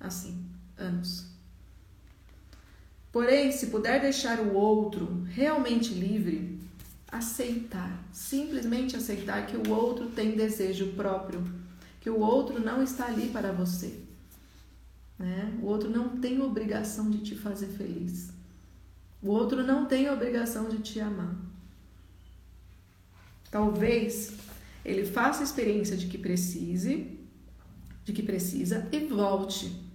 assim, 0.00 0.42
anos. 0.78 1.26
Porém, 3.12 3.52
se 3.52 3.66
puder 3.66 4.00
deixar 4.00 4.40
o 4.40 4.54
outro 4.54 5.24
realmente 5.24 5.92
livre, 5.92 6.58
aceitar, 7.10 8.02
simplesmente 8.12 8.96
aceitar 8.96 9.46
que 9.46 9.56
o 9.56 9.70
outro 9.70 10.08
tem 10.08 10.36
desejo 10.36 10.92
próprio, 10.92 11.44
que 12.00 12.08
o 12.08 12.20
outro 12.20 12.58
não 12.60 12.82
está 12.82 13.06
ali 13.06 13.28
para 13.28 13.52
você. 13.52 14.00
Né? 15.18 15.58
O 15.60 15.66
outro 15.66 15.90
não 15.90 16.20
tem 16.20 16.40
obrigação 16.40 17.10
de 17.10 17.18
te 17.18 17.34
fazer 17.36 17.66
feliz. 17.66 18.30
O 19.22 19.28
outro 19.28 19.62
não 19.62 19.86
tem 19.86 20.08
obrigação 20.08 20.68
de 20.68 20.78
te 20.78 20.98
amar. 21.00 21.36
Talvez 23.50 24.34
ele 24.84 25.04
faça 25.04 25.40
a 25.40 25.44
experiência 25.44 25.96
de 25.96 26.06
que 26.06 26.16
precise, 26.16 27.18
de 28.04 28.12
que 28.12 28.22
precisa 28.22 28.88
e 28.90 29.00
volte. 29.06 29.90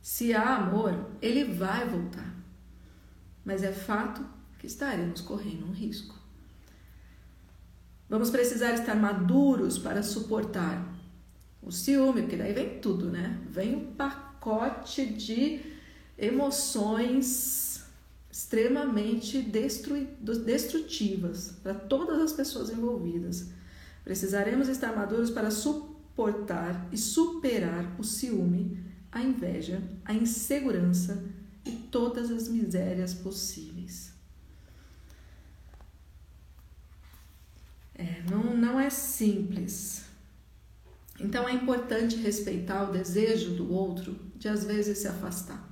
Se 0.00 0.32
há 0.32 0.56
amor, 0.56 1.10
ele 1.20 1.44
vai 1.44 1.88
voltar. 1.88 2.34
Mas 3.44 3.62
é 3.62 3.72
fato 3.72 4.24
que 4.58 4.66
estaremos 4.66 5.20
correndo 5.20 5.66
um 5.66 5.72
risco. 5.72 6.14
Vamos 8.08 8.30
precisar 8.30 8.72
estar 8.72 8.94
maduros 8.94 9.78
para 9.78 10.02
suportar 10.02 10.96
o 11.60 11.70
ciúme, 11.70 12.22
porque 12.22 12.36
daí 12.36 12.52
vem 12.52 12.78
tudo, 12.78 13.10
né? 13.10 13.38
Vem 13.50 13.74
um 13.74 13.94
pacote 13.94 15.04
de 15.04 15.60
emoções 16.16 17.67
extremamente 18.30 19.42
destrutivas 19.42 21.56
para 21.62 21.74
todas 21.74 22.20
as 22.20 22.32
pessoas 22.32 22.70
envolvidas. 22.70 23.50
Precisaremos 24.04 24.68
estar 24.68 24.94
maduros 24.94 25.30
para 25.30 25.50
suportar 25.50 26.88
e 26.92 26.98
superar 26.98 27.96
o 27.98 28.04
ciúme, 28.04 28.78
a 29.10 29.22
inveja, 29.22 29.82
a 30.04 30.14
insegurança 30.14 31.24
e 31.64 31.72
todas 31.72 32.30
as 32.30 32.46
misérias 32.48 33.14
possíveis. 33.14 34.12
É, 37.94 38.22
não, 38.30 38.56
não 38.56 38.78
é 38.78 38.88
simples. 38.88 40.04
Então 41.20 41.48
é 41.48 41.52
importante 41.52 42.16
respeitar 42.16 42.88
o 42.88 42.92
desejo 42.92 43.54
do 43.54 43.72
outro 43.72 44.16
de 44.36 44.48
às 44.48 44.64
vezes 44.64 44.98
se 44.98 45.08
afastar, 45.08 45.68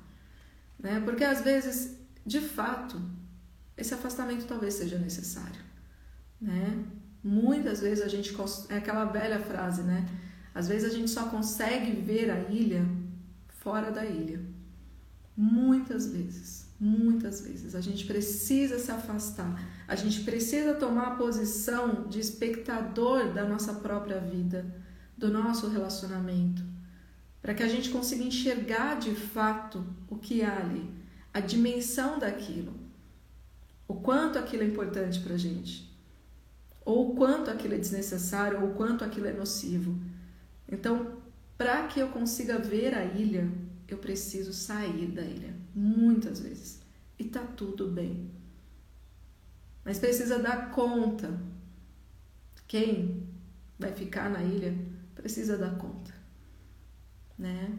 né? 0.76 1.00
Porque 1.04 1.22
às 1.22 1.40
vezes, 1.40 1.96
de 2.26 2.40
fato, 2.40 3.00
esse 3.76 3.94
afastamento 3.94 4.46
talvez 4.46 4.74
seja 4.74 4.98
necessário, 4.98 5.60
né? 6.40 6.84
Muitas 7.22 7.80
vezes 7.80 8.04
a 8.04 8.08
gente 8.08 8.34
é 8.68 8.76
aquela 8.78 9.04
velha 9.04 9.38
frase, 9.38 9.82
né? 9.82 10.04
Às 10.52 10.66
vezes 10.66 10.90
a 10.90 10.96
gente 10.96 11.10
só 11.10 11.28
consegue 11.28 11.92
ver 11.92 12.30
a 12.30 12.50
ilha 12.50 12.84
fora 13.48 13.92
da 13.92 14.04
ilha. 14.04 14.40
Muitas 15.36 16.10
vezes, 16.10 16.68
muitas 16.80 17.42
vezes 17.42 17.74
a 17.74 17.80
gente 17.80 18.06
precisa 18.06 18.78
se 18.78 18.90
afastar. 18.90 19.62
A 19.86 19.94
gente 19.94 20.22
precisa 20.22 20.74
tomar 20.74 21.08
a 21.08 21.16
posição 21.16 22.08
de 22.08 22.18
espectador 22.18 23.32
da 23.32 23.44
nossa 23.44 23.74
própria 23.74 24.18
vida, 24.18 24.66
do 25.16 25.30
nosso 25.30 25.68
relacionamento, 25.68 26.64
para 27.40 27.54
que 27.54 27.62
a 27.62 27.68
gente 27.68 27.90
consiga 27.90 28.24
enxergar 28.24 28.98
de 28.98 29.14
fato 29.14 29.86
o 30.08 30.16
que 30.16 30.42
há 30.42 30.56
ali, 30.56 30.95
a 31.36 31.40
dimensão 31.40 32.18
daquilo, 32.18 32.72
o 33.86 33.96
quanto 33.96 34.38
aquilo 34.38 34.62
é 34.62 34.66
importante 34.66 35.20
para 35.20 35.34
a 35.34 35.36
gente, 35.36 35.94
ou 36.82 37.12
o 37.12 37.14
quanto 37.14 37.50
aquilo 37.50 37.74
é 37.74 37.78
desnecessário, 37.78 38.62
ou 38.62 38.70
o 38.70 38.74
quanto 38.74 39.04
aquilo 39.04 39.26
é 39.26 39.34
nocivo. 39.34 40.00
Então, 40.66 41.18
para 41.58 41.88
que 41.88 42.00
eu 42.00 42.08
consiga 42.08 42.58
ver 42.58 42.94
a 42.94 43.04
ilha, 43.04 43.52
eu 43.86 43.98
preciso 43.98 44.54
sair 44.54 45.08
da 45.08 45.20
ilha, 45.20 45.54
muitas 45.74 46.40
vezes. 46.40 46.80
E 47.18 47.24
tá 47.24 47.42
tudo 47.42 47.90
bem. 47.90 48.30
Mas 49.84 49.98
precisa 49.98 50.38
dar 50.38 50.70
conta. 50.70 51.38
Quem 52.66 53.28
vai 53.78 53.92
ficar 53.92 54.30
na 54.30 54.42
ilha 54.42 54.74
precisa 55.14 55.58
dar 55.58 55.76
conta, 55.76 56.14
né? 57.38 57.76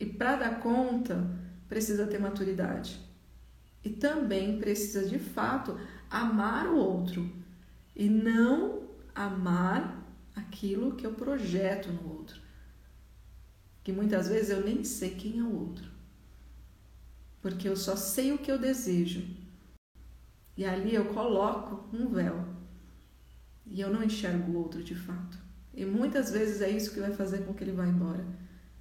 E 0.00 0.06
para 0.06 0.34
dar 0.34 0.58
conta, 0.58 1.38
precisa 1.70 2.04
ter 2.06 2.18
maturidade. 2.18 3.00
E 3.82 3.88
também 3.88 4.58
precisa 4.58 5.08
de 5.08 5.20
fato 5.20 5.78
amar 6.10 6.66
o 6.66 6.76
outro 6.76 7.32
e 7.94 8.08
não 8.08 8.82
amar 9.14 10.04
aquilo 10.34 10.96
que 10.96 11.06
eu 11.06 11.14
projeto 11.14 11.90
no 11.90 12.10
outro. 12.10 12.40
Que 13.84 13.92
muitas 13.92 14.28
vezes 14.28 14.50
eu 14.50 14.62
nem 14.62 14.82
sei 14.84 15.10
quem 15.10 15.38
é 15.38 15.42
o 15.42 15.58
outro. 15.58 15.88
Porque 17.40 17.68
eu 17.68 17.76
só 17.76 17.94
sei 17.94 18.32
o 18.32 18.38
que 18.38 18.50
eu 18.50 18.58
desejo. 18.58 19.24
E 20.56 20.64
ali 20.64 20.94
eu 20.94 21.06
coloco 21.06 21.88
um 21.96 22.08
véu. 22.08 22.46
E 23.64 23.80
eu 23.80 23.90
não 23.90 24.02
enxergo 24.02 24.52
o 24.52 24.58
outro 24.58 24.82
de 24.82 24.94
fato. 24.94 25.38
E 25.72 25.84
muitas 25.86 26.32
vezes 26.32 26.60
é 26.60 26.68
isso 26.68 26.92
que 26.92 27.00
vai 27.00 27.12
fazer 27.12 27.46
com 27.46 27.54
que 27.54 27.62
ele 27.62 27.72
vá 27.72 27.86
embora. 27.86 28.26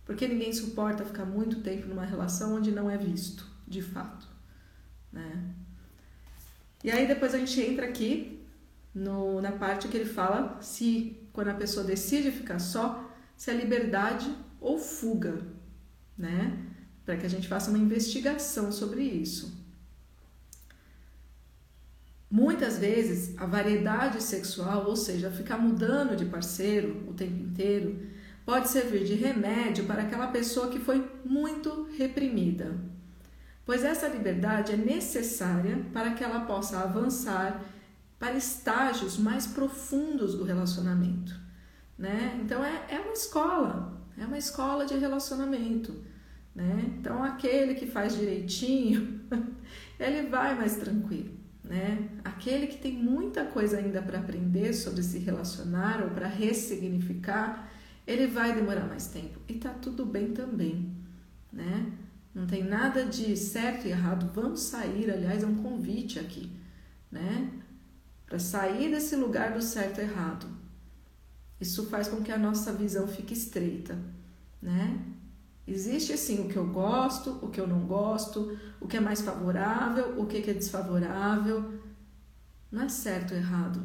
Porque 0.09 0.27
ninguém 0.27 0.51
suporta 0.51 1.05
ficar 1.05 1.23
muito 1.23 1.61
tempo 1.61 1.85
numa 1.85 2.03
relação 2.03 2.55
onde 2.55 2.71
não 2.71 2.89
é 2.89 2.97
visto, 2.97 3.45
de 3.67 3.79
fato. 3.79 4.27
Né? 5.13 5.53
E 6.83 6.89
aí 6.89 7.07
depois 7.07 7.35
a 7.35 7.37
gente 7.37 7.61
entra 7.61 7.85
aqui 7.85 8.43
no, 8.91 9.39
na 9.39 9.51
parte 9.51 9.87
que 9.87 9.95
ele 9.95 10.09
fala 10.09 10.59
se 10.63 11.15
quando 11.31 11.49
a 11.49 11.53
pessoa 11.53 11.85
decide 11.85 12.31
ficar 12.31 12.57
só, 12.57 13.07
se 13.37 13.51
é 13.51 13.53
liberdade 13.53 14.35
ou 14.59 14.79
fuga, 14.79 15.43
né? 16.17 16.57
Para 17.05 17.15
que 17.15 17.27
a 17.27 17.29
gente 17.29 17.47
faça 17.47 17.69
uma 17.69 17.77
investigação 17.77 18.71
sobre 18.71 19.03
isso. 19.03 19.63
Muitas 22.31 22.79
vezes 22.79 23.37
a 23.37 23.45
variedade 23.45 24.23
sexual, 24.23 24.87
ou 24.87 24.95
seja, 24.95 25.29
ficar 25.29 25.59
mudando 25.59 26.15
de 26.15 26.25
parceiro 26.25 27.05
o 27.07 27.13
tempo 27.13 27.43
inteiro, 27.43 28.09
pode 28.49 28.67
servir 28.69 29.03
de 29.03 29.13
remédio 29.13 29.85
para 29.85 30.01
aquela 30.01 30.25
pessoa 30.25 30.69
que 30.69 30.79
foi 30.79 31.07
muito 31.23 31.87
reprimida, 31.95 32.75
pois 33.63 33.83
essa 33.83 34.07
liberdade 34.07 34.71
é 34.71 34.75
necessária 34.75 35.85
para 35.93 36.15
que 36.15 36.23
ela 36.23 36.39
possa 36.39 36.79
avançar 36.79 37.63
para 38.17 38.33
estágios 38.33 39.19
mais 39.19 39.45
profundos 39.45 40.33
do 40.33 40.43
relacionamento. 40.43 41.39
Né? 41.95 42.39
Então 42.43 42.65
é, 42.65 42.85
é 42.89 42.99
uma 42.99 43.13
escola, 43.13 44.01
é 44.17 44.25
uma 44.25 44.39
escola 44.39 44.83
de 44.83 44.97
relacionamento. 44.97 45.93
Né? 46.55 46.91
Então 46.97 47.23
aquele 47.23 47.75
que 47.75 47.85
faz 47.85 48.15
direitinho, 48.15 49.21
ele 49.99 50.27
vai 50.27 50.55
mais 50.55 50.75
tranquilo. 50.75 51.37
Né? 51.63 52.09
Aquele 52.23 52.65
que 52.65 52.79
tem 52.79 52.93
muita 52.93 53.45
coisa 53.45 53.77
ainda 53.77 54.01
para 54.01 54.17
aprender 54.17 54.73
sobre 54.73 55.03
se 55.03 55.19
relacionar 55.19 56.01
ou 56.01 56.09
para 56.09 56.27
ressignificar, 56.27 57.69
ele 58.11 58.27
vai 58.27 58.53
demorar 58.53 58.85
mais 58.87 59.07
tempo 59.07 59.39
e 59.47 59.53
tá 59.53 59.69
tudo 59.69 60.05
bem 60.05 60.33
também, 60.33 60.95
né? 61.51 61.91
Não 62.33 62.45
tem 62.45 62.63
nada 62.63 63.05
de 63.05 63.35
certo 63.35 63.87
e 63.87 63.91
errado. 63.91 64.31
Vamos 64.33 64.61
sair, 64.61 65.09
aliás, 65.09 65.43
é 65.43 65.47
um 65.47 65.55
convite 65.55 66.19
aqui, 66.19 66.51
né? 67.11 67.51
para 68.29 68.37
sair 68.37 68.91
desse 68.91 69.15
lugar 69.15 69.53
do 69.53 69.61
certo 69.61 69.99
e 69.99 70.03
errado. 70.03 70.45
Isso 71.59 71.87
faz 71.87 72.07
com 72.07 72.21
que 72.21 72.31
a 72.31 72.37
nossa 72.37 72.71
visão 72.71 73.07
fique 73.07 73.33
estreita, 73.33 73.97
né? 74.61 75.03
Existe 75.67 76.13
assim 76.13 76.45
o 76.45 76.47
que 76.47 76.55
eu 76.55 76.67
gosto, 76.67 77.39
o 77.41 77.49
que 77.49 77.59
eu 77.59 77.67
não 77.67 77.81
gosto, 77.81 78.57
o 78.79 78.87
que 78.87 78.97
é 78.97 78.99
mais 78.99 79.21
favorável, 79.21 80.19
o 80.19 80.27
que 80.27 80.37
é 80.37 80.53
desfavorável. 80.53 81.73
Não 82.71 82.83
é 82.83 82.89
certo 82.89 83.31
ou 83.31 83.37
errado. 83.37 83.81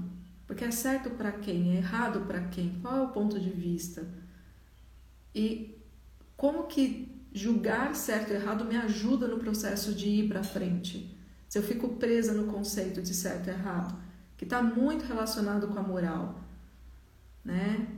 Porque 0.54 0.66
é 0.66 0.70
certo 0.70 1.10
para 1.10 1.32
quem? 1.32 1.74
É 1.74 1.78
errado 1.78 2.20
para 2.28 2.40
quem? 2.42 2.78
Qual 2.80 2.96
é 2.96 3.00
o 3.00 3.08
ponto 3.08 3.40
de 3.40 3.50
vista? 3.50 4.06
E 5.34 5.82
como 6.36 6.68
que 6.68 7.12
julgar 7.32 7.96
certo 7.96 8.30
e 8.30 8.36
errado 8.36 8.64
me 8.64 8.76
ajuda 8.76 9.26
no 9.26 9.40
processo 9.40 9.92
de 9.92 10.08
ir 10.08 10.28
para 10.28 10.44
frente? 10.44 11.18
Se 11.48 11.58
eu 11.58 11.62
fico 11.64 11.96
presa 11.96 12.32
no 12.32 12.52
conceito 12.52 13.02
de 13.02 13.12
certo 13.12 13.48
e 13.48 13.50
errado 13.50 14.00
que 14.36 14.44
está 14.44 14.62
muito 14.62 15.04
relacionado 15.04 15.66
com 15.66 15.76
a 15.76 15.82
moral, 15.82 16.38
né? 17.44 17.88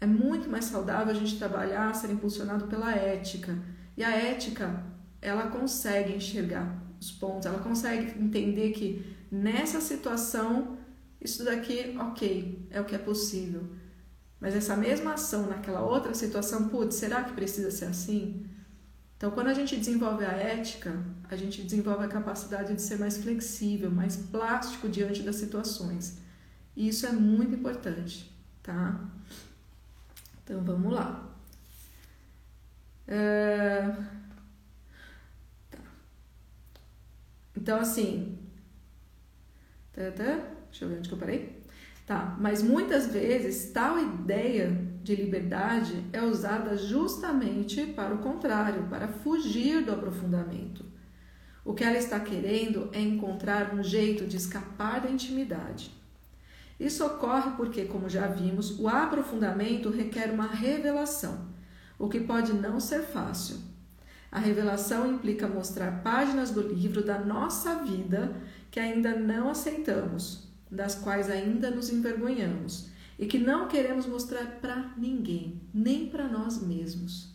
É 0.00 0.06
muito 0.06 0.48
mais 0.48 0.66
saudável 0.66 1.12
a 1.12 1.18
gente 1.18 1.38
trabalhar, 1.38 1.92
ser 1.96 2.12
impulsionado 2.12 2.68
pela 2.68 2.94
ética. 2.94 3.58
E 3.96 4.04
a 4.04 4.10
ética, 4.10 4.86
ela 5.20 5.48
consegue 5.48 6.14
enxergar 6.14 6.80
os 7.00 7.10
pontos, 7.10 7.46
ela 7.46 7.58
consegue 7.58 8.16
entender 8.16 8.70
que 8.70 9.04
nessa 9.28 9.80
situação, 9.80 10.78
isso 11.20 11.44
daqui, 11.44 11.96
ok, 11.98 12.66
é 12.70 12.80
o 12.80 12.84
que 12.84 12.94
é 12.94 12.98
possível. 12.98 13.68
Mas 14.40 14.56
essa 14.56 14.74
mesma 14.74 15.14
ação 15.14 15.46
naquela 15.46 15.82
outra 15.82 16.14
situação, 16.14 16.68
putz, 16.68 16.94
será 16.94 17.24
que 17.24 17.34
precisa 17.34 17.70
ser 17.70 17.86
assim? 17.86 18.46
Então, 19.16 19.30
quando 19.32 19.48
a 19.48 19.54
gente 19.54 19.76
desenvolve 19.76 20.24
a 20.24 20.32
ética, 20.32 21.04
a 21.28 21.36
gente 21.36 21.62
desenvolve 21.62 22.06
a 22.06 22.08
capacidade 22.08 22.74
de 22.74 22.80
ser 22.80 22.98
mais 22.98 23.18
flexível, 23.18 23.90
mais 23.90 24.16
plástico 24.16 24.88
diante 24.88 25.22
das 25.22 25.36
situações. 25.36 26.18
E 26.74 26.88
isso 26.88 27.04
é 27.04 27.12
muito 27.12 27.54
importante, 27.54 28.34
tá? 28.62 28.98
Então, 30.42 30.64
vamos 30.64 30.94
lá. 30.94 31.28
É... 33.06 33.94
Tá. 35.70 35.78
Então, 37.54 37.78
assim. 37.78 38.38
Tá, 39.92 40.10
tá. 40.12 40.59
Deixa 40.70 40.84
eu 40.84 40.88
ver 40.88 40.98
onde 40.98 41.08
que 41.08 41.14
eu 41.14 41.18
parei. 41.18 41.60
Tá, 42.06 42.36
mas 42.40 42.62
muitas 42.62 43.06
vezes 43.06 43.70
tal 43.70 43.98
ideia 43.98 44.76
de 45.02 45.14
liberdade 45.14 46.04
é 46.12 46.22
usada 46.22 46.76
justamente 46.76 47.86
para 47.86 48.14
o 48.14 48.18
contrário, 48.18 48.88
para 48.88 49.06
fugir 49.06 49.84
do 49.84 49.92
aprofundamento. 49.92 50.84
O 51.64 51.72
que 51.72 51.84
ela 51.84 51.96
está 51.96 52.18
querendo 52.18 52.90
é 52.92 53.00
encontrar 53.00 53.74
um 53.74 53.82
jeito 53.82 54.26
de 54.26 54.36
escapar 54.36 55.00
da 55.02 55.10
intimidade. 55.10 55.92
Isso 56.80 57.04
ocorre 57.04 57.52
porque, 57.56 57.84
como 57.84 58.08
já 58.08 58.26
vimos, 58.26 58.78
o 58.80 58.88
aprofundamento 58.88 59.90
requer 59.90 60.30
uma 60.30 60.46
revelação, 60.46 61.48
o 61.98 62.08
que 62.08 62.18
pode 62.18 62.52
não 62.54 62.80
ser 62.80 63.02
fácil. 63.02 63.58
A 64.32 64.38
revelação 64.38 65.12
implica 65.12 65.46
mostrar 65.46 66.02
páginas 66.02 66.50
do 66.50 66.62
livro 66.62 67.04
da 67.04 67.18
nossa 67.18 67.76
vida 67.84 68.34
que 68.70 68.80
ainda 68.80 69.14
não 69.14 69.50
aceitamos, 69.50 70.49
das 70.70 70.94
quais 70.94 71.28
ainda 71.28 71.70
nos 71.70 71.90
envergonhamos 71.90 72.90
e 73.18 73.26
que 73.26 73.38
não 73.38 73.68
queremos 73.68 74.06
mostrar 74.06 74.46
para 74.60 74.94
ninguém, 74.96 75.60
nem 75.74 76.08
para 76.08 76.26
nós 76.26 76.62
mesmos. 76.62 77.34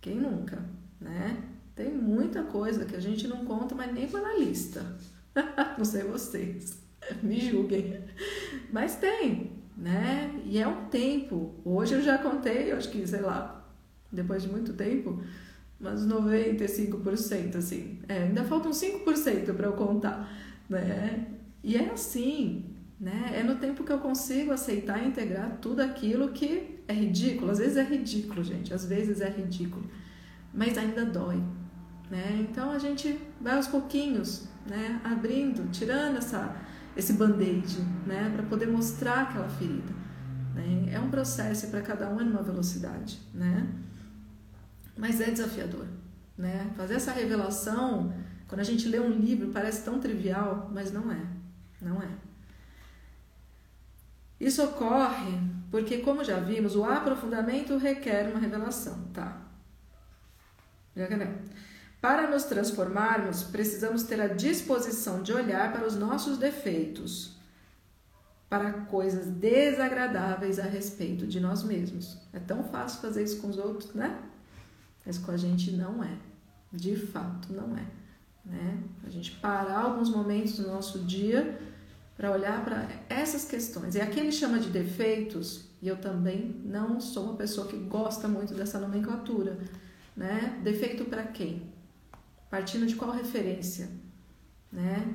Quem 0.00 0.16
nunca, 0.16 0.64
né? 1.00 1.44
Tem 1.76 1.92
muita 1.92 2.42
coisa 2.42 2.84
que 2.84 2.96
a 2.96 3.00
gente 3.00 3.28
não 3.28 3.44
conta, 3.44 3.74
mas 3.74 3.92
nem 3.92 4.08
para 4.08 4.20
na 4.20 4.34
lista. 4.34 4.96
não 5.78 5.84
sei 5.84 6.02
vocês, 6.02 6.82
me 7.22 7.40
julguem. 7.40 8.00
Mas 8.72 8.96
tem, 8.96 9.52
né? 9.76 10.42
E 10.44 10.58
é 10.58 10.66
um 10.66 10.86
tempo. 10.86 11.54
Hoje 11.64 11.94
eu 11.94 12.02
já 12.02 12.18
contei, 12.18 12.72
acho 12.72 12.90
que, 12.90 13.06
sei 13.06 13.20
lá, 13.20 13.64
depois 14.10 14.42
de 14.42 14.48
muito 14.48 14.72
tempo, 14.72 15.22
mas 15.78 16.06
95%, 16.06 17.56
assim. 17.56 18.00
É, 18.08 18.24
ainda 18.24 18.44
faltam 18.44 18.70
5% 18.70 19.54
para 19.54 19.66
eu 19.66 19.72
contar, 19.74 20.32
né? 20.68 21.33
E 21.64 21.76
é 21.78 21.90
assim, 21.90 22.76
né? 23.00 23.32
É 23.34 23.42
no 23.42 23.56
tempo 23.56 23.82
que 23.82 23.90
eu 23.90 23.98
consigo 23.98 24.52
aceitar 24.52 25.02
e 25.02 25.08
integrar 25.08 25.56
tudo 25.62 25.80
aquilo 25.80 26.28
que 26.28 26.78
é 26.86 26.92
ridículo. 26.92 27.50
Às 27.50 27.58
vezes 27.58 27.78
é 27.78 27.82
ridículo, 27.82 28.44
gente. 28.44 28.74
Às 28.74 28.84
vezes 28.84 29.22
é 29.22 29.30
ridículo. 29.30 29.90
Mas 30.52 30.76
ainda 30.76 31.06
dói, 31.06 31.42
né? 32.10 32.46
Então 32.46 32.70
a 32.70 32.78
gente 32.78 33.18
vai 33.40 33.56
aos 33.56 33.66
pouquinhos, 33.66 34.46
né? 34.68 35.00
Abrindo, 35.02 35.70
tirando 35.72 36.18
essa, 36.18 36.54
esse 36.94 37.14
band-aid, 37.14 37.78
né? 38.06 38.30
Para 38.34 38.42
poder 38.42 38.66
mostrar 38.66 39.22
aquela 39.22 39.48
ferida. 39.48 39.94
Né? 40.54 40.90
É 40.92 41.00
um 41.00 41.08
processo 41.08 41.68
para 41.68 41.80
cada 41.80 42.10
um 42.10 42.20
é 42.20 42.24
numa 42.24 42.42
velocidade, 42.42 43.18
né? 43.32 43.66
Mas 44.98 45.18
é 45.18 45.30
desafiador, 45.30 45.86
né? 46.36 46.70
Fazer 46.76 46.94
essa 46.94 47.10
revelação, 47.10 48.12
quando 48.46 48.60
a 48.60 48.64
gente 48.64 48.86
lê 48.86 49.00
um 49.00 49.10
livro, 49.10 49.48
parece 49.48 49.82
tão 49.82 49.98
trivial, 49.98 50.70
mas 50.72 50.92
não 50.92 51.10
é. 51.10 51.33
Não 51.84 52.02
é. 52.02 52.08
Isso 54.40 54.64
ocorre 54.64 55.38
porque, 55.70 55.98
como 55.98 56.24
já 56.24 56.40
vimos, 56.40 56.74
o 56.74 56.84
aprofundamento 56.84 57.76
requer 57.76 58.28
uma 58.28 58.40
revelação, 58.40 59.08
tá? 59.12 59.42
Para 62.00 62.30
nos 62.30 62.44
transformarmos, 62.44 63.44
precisamos 63.44 64.02
ter 64.02 64.20
a 64.20 64.28
disposição 64.28 65.22
de 65.22 65.32
olhar 65.32 65.72
para 65.72 65.86
os 65.86 65.96
nossos 65.96 66.38
defeitos, 66.38 67.36
para 68.48 68.72
coisas 68.72 69.26
desagradáveis 69.26 70.58
a 70.58 70.64
respeito 70.64 71.26
de 71.26 71.40
nós 71.40 71.62
mesmos. 71.62 72.18
É 72.32 72.38
tão 72.38 72.62
fácil 72.64 73.00
fazer 73.00 73.24
isso 73.24 73.40
com 73.40 73.48
os 73.48 73.58
outros, 73.58 73.94
né? 73.94 74.22
Mas 75.04 75.18
com 75.18 75.32
a 75.32 75.36
gente 75.36 75.72
não 75.72 76.04
é. 76.04 76.16
De 76.72 76.94
fato, 76.96 77.52
não 77.52 77.76
é. 77.76 77.86
Né? 78.44 78.82
A 79.06 79.10
gente 79.10 79.32
parar 79.32 79.80
alguns 79.80 80.10
momentos 80.10 80.58
do 80.58 80.66
nosso 80.68 81.00
dia 81.00 81.58
para 82.16 82.30
olhar 82.30 82.64
para 82.64 82.88
essas 83.08 83.44
questões. 83.44 83.94
E 83.94 84.00
aqui 84.00 84.20
ele 84.20 84.32
chama 84.32 84.58
de 84.58 84.68
defeitos, 84.68 85.68
e 85.82 85.88
eu 85.88 85.96
também 85.96 86.60
não 86.64 87.00
sou 87.00 87.24
uma 87.24 87.34
pessoa 87.34 87.66
que 87.66 87.76
gosta 87.76 88.28
muito 88.28 88.54
dessa 88.54 88.78
nomenclatura, 88.78 89.58
né? 90.16 90.60
Defeito 90.62 91.04
para 91.04 91.24
quem? 91.24 91.72
Partindo 92.48 92.86
de 92.86 92.94
qual 92.94 93.10
referência, 93.10 93.90
né? 94.72 95.14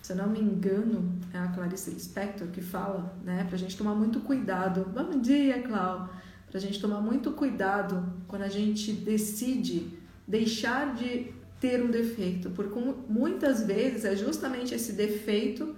Se 0.00 0.12
eu 0.12 0.16
não 0.16 0.28
me 0.28 0.40
engano, 0.40 1.18
é 1.34 1.38
a 1.38 1.48
Clarice 1.48 1.90
Lispector 1.90 2.48
que 2.48 2.62
fala, 2.62 3.14
né, 3.22 3.44
para 3.44 3.56
a 3.56 3.58
gente 3.58 3.76
tomar 3.76 3.94
muito 3.94 4.20
cuidado. 4.20 4.86
Bom 4.86 5.20
dia, 5.20 5.62
Clau. 5.62 6.08
Para 6.48 6.58
a 6.58 6.60
gente 6.60 6.80
tomar 6.80 7.00
muito 7.00 7.32
cuidado 7.32 8.10
quando 8.26 8.42
a 8.42 8.48
gente 8.48 8.92
decide 8.92 9.98
deixar 10.26 10.94
de 10.94 11.32
ter 11.60 11.82
um 11.82 11.90
defeito, 11.90 12.48
porque 12.50 12.78
muitas 13.08 13.62
vezes 13.62 14.04
é 14.06 14.16
justamente 14.16 14.74
esse 14.74 14.94
defeito 14.94 15.76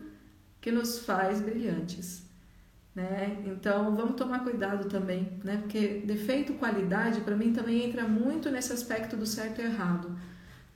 que 0.63 0.71
nos 0.71 1.01
faz 1.01 1.41
brilhantes. 1.41 2.23
Né? 2.95 3.43
Então 3.47 3.97
vamos 3.97 4.17
tomar 4.17 4.41
cuidado 4.41 4.89
também, 4.89 5.33
né? 5.43 5.57
Porque 5.57 6.03
defeito, 6.07 6.53
qualidade, 6.55 7.23
para 7.23 7.35
mim 7.35 7.53
também 7.53 7.85
entra 7.85 8.07
muito 8.07 8.51
nesse 8.51 8.73
aspecto 8.73 9.17
do 9.17 9.27
certo 9.27 9.61
e 9.61 9.65
errado, 9.65 10.15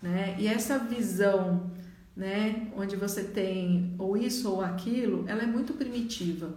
né? 0.02 0.34
E 0.38 0.46
essa 0.46 0.78
visão, 0.78 1.70
né? 2.16 2.72
Onde 2.74 2.96
você 2.96 3.22
tem 3.22 3.94
ou 3.98 4.16
isso 4.16 4.50
ou 4.50 4.62
aquilo, 4.62 5.24
ela 5.28 5.42
é 5.42 5.46
muito 5.46 5.74
primitiva, 5.74 6.54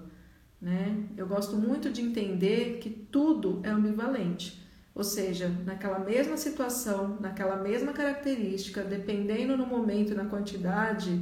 né? 0.62 0.98
Eu 1.18 1.28
gosto 1.28 1.58
muito 1.58 1.92
de 1.92 2.02
entender 2.02 2.80
que 2.82 2.90
tudo 2.90 3.60
é 3.62 3.70
ambivalente, 3.70 4.66
ou 4.96 5.04
seja, 5.04 5.50
naquela 5.66 6.00
mesma 6.00 6.38
situação, 6.38 7.18
naquela 7.20 7.58
mesma 7.58 7.92
característica, 7.92 8.82
dependendo 8.82 9.58
no 9.58 9.68
momento 9.68 10.14
e 10.14 10.16
na 10.16 10.26
quantidade, 10.26 11.22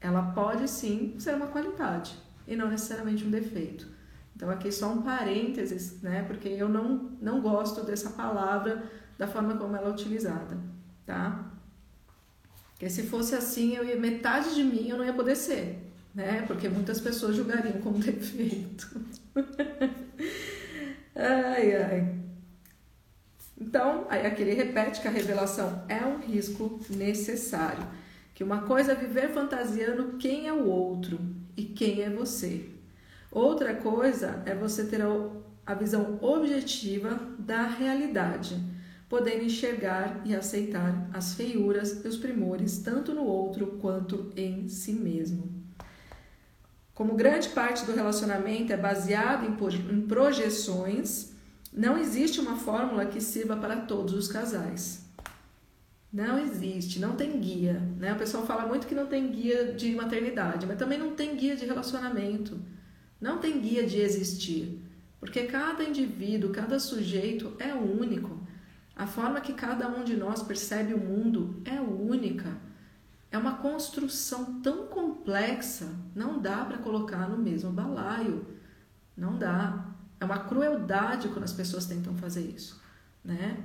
ela 0.00 0.32
pode 0.32 0.68
sim 0.68 1.14
ser 1.18 1.34
uma 1.34 1.48
qualidade 1.48 2.16
e 2.46 2.56
não 2.56 2.68
necessariamente 2.68 3.24
um 3.24 3.30
defeito. 3.30 3.86
Então 4.34 4.48
aqui 4.50 4.72
só 4.72 4.90
um 4.90 5.02
parênteses, 5.02 6.00
né? 6.00 6.24
Porque 6.26 6.48
eu 6.48 6.68
não, 6.68 7.10
não 7.20 7.40
gosto 7.40 7.84
dessa 7.84 8.10
palavra 8.10 8.82
da 9.18 9.26
forma 9.26 9.56
como 9.56 9.76
ela 9.76 9.88
é 9.88 9.92
utilizada, 9.92 10.56
tá? 11.04 11.50
Porque 12.70 12.88
se 12.88 13.02
fosse 13.02 13.34
assim, 13.34 13.76
eu 13.76 13.84
ia, 13.84 13.96
metade 13.96 14.54
de 14.54 14.64
mim 14.64 14.88
eu 14.88 14.96
não 14.96 15.04
ia 15.04 15.12
poder 15.12 15.36
ser, 15.36 15.92
né? 16.14 16.42
Porque 16.46 16.68
muitas 16.70 16.98
pessoas 16.98 17.36
julgariam 17.36 17.82
como 17.82 17.98
defeito. 18.00 18.88
ai, 21.14 21.76
ai. 21.76 22.20
Então, 23.60 24.06
aí 24.08 24.24
aqui 24.26 24.40
ele 24.40 24.54
repete 24.54 25.02
que 25.02 25.08
a 25.08 25.10
revelação 25.10 25.84
é 25.86 26.02
um 26.02 26.18
risco 26.18 26.80
necessário. 26.88 27.86
Que 28.40 28.44
uma 28.44 28.62
coisa 28.62 28.92
é 28.92 28.94
viver 28.94 29.34
fantasiando 29.34 30.16
quem 30.16 30.48
é 30.48 30.52
o 30.54 30.66
outro 30.66 31.20
e 31.54 31.62
quem 31.62 32.00
é 32.00 32.08
você. 32.08 32.70
Outra 33.30 33.74
coisa 33.74 34.42
é 34.46 34.54
você 34.54 34.86
ter 34.86 35.02
a 35.66 35.74
visão 35.74 36.18
objetiva 36.22 37.20
da 37.38 37.66
realidade, 37.66 38.58
podendo 39.10 39.44
enxergar 39.44 40.22
e 40.24 40.34
aceitar 40.34 41.10
as 41.12 41.34
feiuras 41.34 42.02
e 42.02 42.08
os 42.08 42.16
primores 42.16 42.78
tanto 42.78 43.12
no 43.12 43.24
outro 43.24 43.78
quanto 43.78 44.32
em 44.34 44.68
si 44.68 44.94
mesmo. 44.94 45.52
Como 46.94 47.16
grande 47.16 47.50
parte 47.50 47.84
do 47.84 47.92
relacionamento 47.92 48.72
é 48.72 48.76
baseado 48.78 49.44
em 49.44 50.06
projeções, 50.06 51.34
não 51.70 51.98
existe 51.98 52.40
uma 52.40 52.56
fórmula 52.56 53.04
que 53.04 53.20
sirva 53.20 53.58
para 53.58 53.82
todos 53.82 54.14
os 54.14 54.28
casais. 54.28 55.09
Não 56.12 56.38
existe, 56.38 56.98
não 56.98 57.14
tem 57.14 57.40
guia. 57.40 57.74
Né? 57.96 58.12
O 58.12 58.18
pessoal 58.18 58.44
fala 58.44 58.66
muito 58.66 58.86
que 58.86 58.94
não 58.94 59.06
tem 59.06 59.30
guia 59.30 59.72
de 59.74 59.94
maternidade, 59.94 60.66
mas 60.66 60.78
também 60.78 60.98
não 60.98 61.14
tem 61.14 61.36
guia 61.36 61.54
de 61.54 61.64
relacionamento. 61.64 62.60
Não 63.20 63.38
tem 63.38 63.60
guia 63.60 63.86
de 63.86 64.00
existir. 64.00 64.82
Porque 65.20 65.44
cada 65.44 65.84
indivíduo, 65.84 66.50
cada 66.50 66.78
sujeito 66.80 67.54
é 67.58 67.72
único. 67.74 68.40
A 68.96 69.06
forma 69.06 69.40
que 69.40 69.52
cada 69.52 69.88
um 69.88 70.02
de 70.02 70.16
nós 70.16 70.42
percebe 70.42 70.94
o 70.94 70.98
mundo 70.98 71.62
é 71.64 71.80
única. 71.80 72.56
É 73.30 73.38
uma 73.38 73.58
construção 73.58 74.60
tão 74.60 74.88
complexa, 74.88 75.94
não 76.16 76.40
dá 76.40 76.64
para 76.64 76.78
colocar 76.78 77.28
no 77.28 77.38
mesmo 77.38 77.70
balaio. 77.70 78.44
Não 79.16 79.38
dá. 79.38 79.86
É 80.18 80.24
uma 80.24 80.40
crueldade 80.40 81.28
quando 81.28 81.44
as 81.44 81.52
pessoas 81.52 81.86
tentam 81.86 82.14
fazer 82.16 82.42
isso, 82.42 82.82
né? 83.24 83.62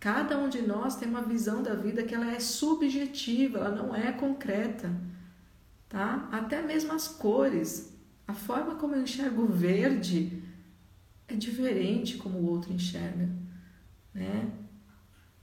Cada 0.00 0.38
um 0.38 0.48
de 0.48 0.62
nós 0.62 0.96
tem 0.96 1.06
uma 1.06 1.20
visão 1.20 1.62
da 1.62 1.74
vida 1.74 2.02
que 2.02 2.14
ela 2.14 2.32
é 2.32 2.40
subjetiva, 2.40 3.58
ela 3.58 3.70
não 3.70 3.94
é 3.94 4.10
concreta, 4.10 4.90
tá? 5.90 6.26
Até 6.32 6.62
mesmo 6.62 6.92
as 6.92 7.06
cores, 7.06 7.94
a 8.26 8.32
forma 8.32 8.76
como 8.76 8.94
eu 8.94 9.02
enxergo 9.02 9.46
verde 9.46 10.42
é 11.28 11.34
diferente 11.34 12.16
como 12.16 12.38
o 12.38 12.48
outro 12.48 12.72
enxerga, 12.72 13.28
né? 14.14 14.50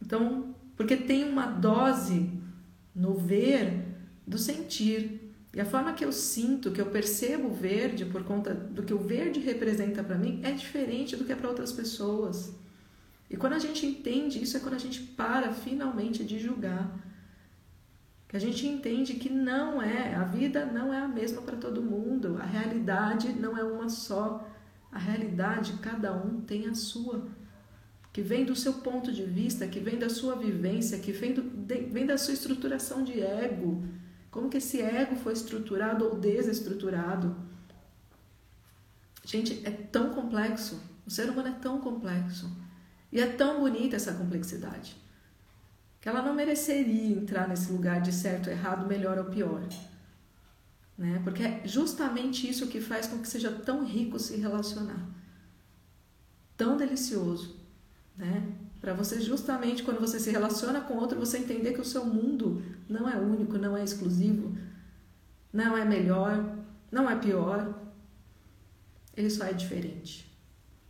Então, 0.01 0.55
porque 0.75 0.97
tem 0.97 1.23
uma 1.23 1.45
dose 1.45 2.31
no 2.95 3.13
ver 3.13 3.85
do 4.25 4.39
sentir. 4.39 5.35
E 5.53 5.61
a 5.61 5.65
forma 5.65 5.93
que 5.93 6.03
eu 6.03 6.11
sinto, 6.11 6.71
que 6.71 6.81
eu 6.81 6.87
percebo 6.87 7.49
o 7.49 7.53
verde 7.53 8.05
por 8.05 8.23
conta 8.23 8.53
do 8.53 8.81
que 8.81 8.93
o 8.93 8.99
verde 8.99 9.39
representa 9.39 10.03
para 10.03 10.17
mim 10.17 10.41
é 10.43 10.51
diferente 10.51 11.15
do 11.15 11.23
que 11.23 11.31
é 11.31 11.35
para 11.35 11.49
outras 11.49 11.71
pessoas. 11.71 12.53
E 13.29 13.35
quando 13.35 13.53
a 13.53 13.59
gente 13.59 13.85
entende 13.85 14.41
isso, 14.41 14.55
é 14.55 14.59
quando 14.59 14.75
a 14.75 14.79
gente 14.79 15.01
para 15.01 15.51
finalmente 15.51 16.23
de 16.23 16.39
julgar. 16.39 16.97
Que 18.27 18.35
a 18.35 18.39
gente 18.39 18.67
entende 18.67 19.13
que 19.15 19.29
não 19.29 19.81
é, 19.81 20.13
a 20.15 20.23
vida 20.23 20.65
não 20.65 20.93
é 20.93 20.99
a 20.99 21.07
mesma 21.07 21.41
para 21.41 21.55
todo 21.57 21.81
mundo, 21.81 22.37
a 22.41 22.45
realidade 22.45 23.33
não 23.33 23.57
é 23.57 23.63
uma 23.63 23.89
só. 23.89 24.47
A 24.91 24.99
realidade, 24.99 25.73
cada 25.81 26.13
um 26.13 26.41
tem 26.41 26.67
a 26.67 26.73
sua, 26.73 27.27
que 28.13 28.21
vem 28.21 28.45
do 28.45 28.55
seu 28.55 28.75
ponto 28.75 29.11
de 29.11 29.23
vista, 29.23 29.67
que 29.67 29.79
vem 29.79 29.99
da 29.99 30.09
sua 30.09 30.35
vivência, 30.35 30.99
que 30.99 31.11
vem, 31.11 31.33
do, 31.33 31.43
vem 31.91 32.05
da 32.05 32.17
sua 32.17 32.33
estruturação 32.33 33.03
de 33.03 33.21
ego. 33.21 33.85
Como 34.31 34.49
que 34.49 34.57
esse 34.57 34.81
ego 34.81 35.15
foi 35.15 35.33
estruturado 35.33 36.05
ou 36.05 36.15
desestruturado? 36.15 37.35
Gente, 39.23 39.61
é 39.65 39.71
tão 39.71 40.11
complexo. 40.11 40.81
O 41.05 41.11
ser 41.11 41.29
humano 41.29 41.49
é 41.49 41.59
tão 41.59 41.79
complexo. 41.79 42.49
E 43.11 43.19
é 43.19 43.27
tão 43.27 43.59
bonita 43.59 43.95
essa 43.95 44.13
complexidade 44.13 44.95
que 45.99 46.09
ela 46.09 46.21
não 46.21 46.33
mereceria 46.33 47.17
entrar 47.17 47.47
nesse 47.47 47.71
lugar 47.71 48.01
de 48.01 48.13
certo, 48.13 48.49
errado, 48.49 48.87
melhor 48.87 49.17
ou 49.17 49.25
pior. 49.25 49.67
Né? 50.97 51.19
Porque 51.23 51.43
é 51.43 51.61
justamente 51.65 52.49
isso 52.49 52.67
que 52.67 52.79
faz 52.79 53.07
com 53.07 53.19
que 53.19 53.27
seja 53.27 53.51
tão 53.51 53.85
rico 53.85 54.17
se 54.17 54.37
relacionar. 54.37 55.05
Tão 56.55 56.77
delicioso, 56.77 57.59
né? 58.15 58.51
Para 58.79 58.93
você 58.93 59.19
justamente 59.19 59.83
quando 59.83 59.99
você 59.99 60.19
se 60.19 60.31
relaciona 60.31 60.81
com 60.81 60.95
outro, 60.95 61.19
você 61.19 61.39
entender 61.39 61.73
que 61.73 61.81
o 61.81 61.85
seu 61.85 62.05
mundo 62.05 62.63
não 62.87 63.09
é 63.09 63.17
único, 63.17 63.57
não 63.57 63.75
é 63.75 63.83
exclusivo, 63.83 64.57
não 65.51 65.75
é 65.75 65.83
melhor, 65.83 66.57
não 66.91 67.09
é 67.09 67.15
pior. 67.15 67.79
Ele 69.15 69.29
só 69.29 69.45
é 69.45 69.53
diferente. 69.53 70.25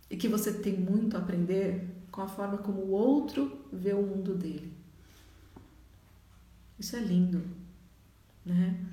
E 0.10 0.16
que 0.16 0.28
você 0.28 0.54
tem 0.54 0.78
muito 0.78 1.18
a 1.18 1.20
aprender 1.20 1.97
com 2.18 2.24
a 2.24 2.28
forma 2.28 2.58
como 2.58 2.82
o 2.82 2.90
outro 2.90 3.64
vê 3.72 3.94
o 3.94 4.02
mundo 4.02 4.34
dele. 4.34 4.74
Isso 6.80 6.96
é 6.96 7.00
lindo, 7.00 7.44
né? 8.44 8.84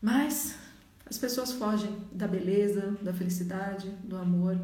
Mas 0.00 0.56
as 1.04 1.18
pessoas 1.18 1.50
fogem 1.50 1.92
da 2.12 2.28
beleza, 2.28 2.96
da 3.02 3.12
felicidade, 3.12 3.90
do 4.04 4.16
amor, 4.16 4.56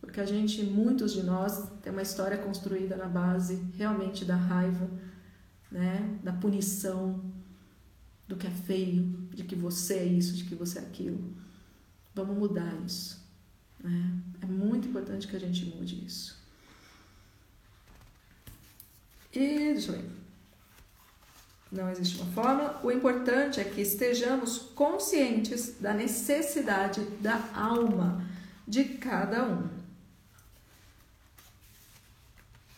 porque 0.00 0.20
a 0.20 0.26
gente, 0.26 0.64
muitos 0.64 1.12
de 1.12 1.22
nós, 1.22 1.70
tem 1.80 1.92
uma 1.92 2.02
história 2.02 2.36
construída 2.36 2.96
na 2.96 3.06
base 3.06 3.64
realmente 3.76 4.24
da 4.24 4.34
raiva, 4.34 4.90
né, 5.70 6.18
da 6.20 6.32
punição, 6.32 7.32
do 8.26 8.34
que 8.34 8.48
é 8.48 8.50
feio, 8.50 9.28
de 9.32 9.44
que 9.44 9.54
você 9.54 9.98
é 9.98 10.04
isso, 10.04 10.34
de 10.34 10.42
que 10.42 10.56
você 10.56 10.80
é 10.80 10.82
aquilo. 10.82 11.32
Vamos 12.12 12.36
mudar 12.36 12.74
isso. 12.84 13.24
Né? 13.78 14.20
É 14.40 14.46
muito 14.46 14.88
importante 14.88 15.28
que 15.28 15.36
a 15.36 15.40
gente 15.40 15.64
mude 15.66 16.04
isso. 16.04 16.35
Ver. 19.36 20.04
Não 21.70 21.90
existe 21.90 22.16
uma 22.20 22.32
fórmula. 22.32 22.80
O 22.82 22.90
importante 22.90 23.60
é 23.60 23.64
que 23.64 23.80
estejamos 23.80 24.58
conscientes 24.74 25.76
da 25.80 25.92
necessidade 25.92 27.00
da 27.20 27.40
alma 27.54 28.24
de 28.66 28.84
cada 28.84 29.44
um. 29.44 29.68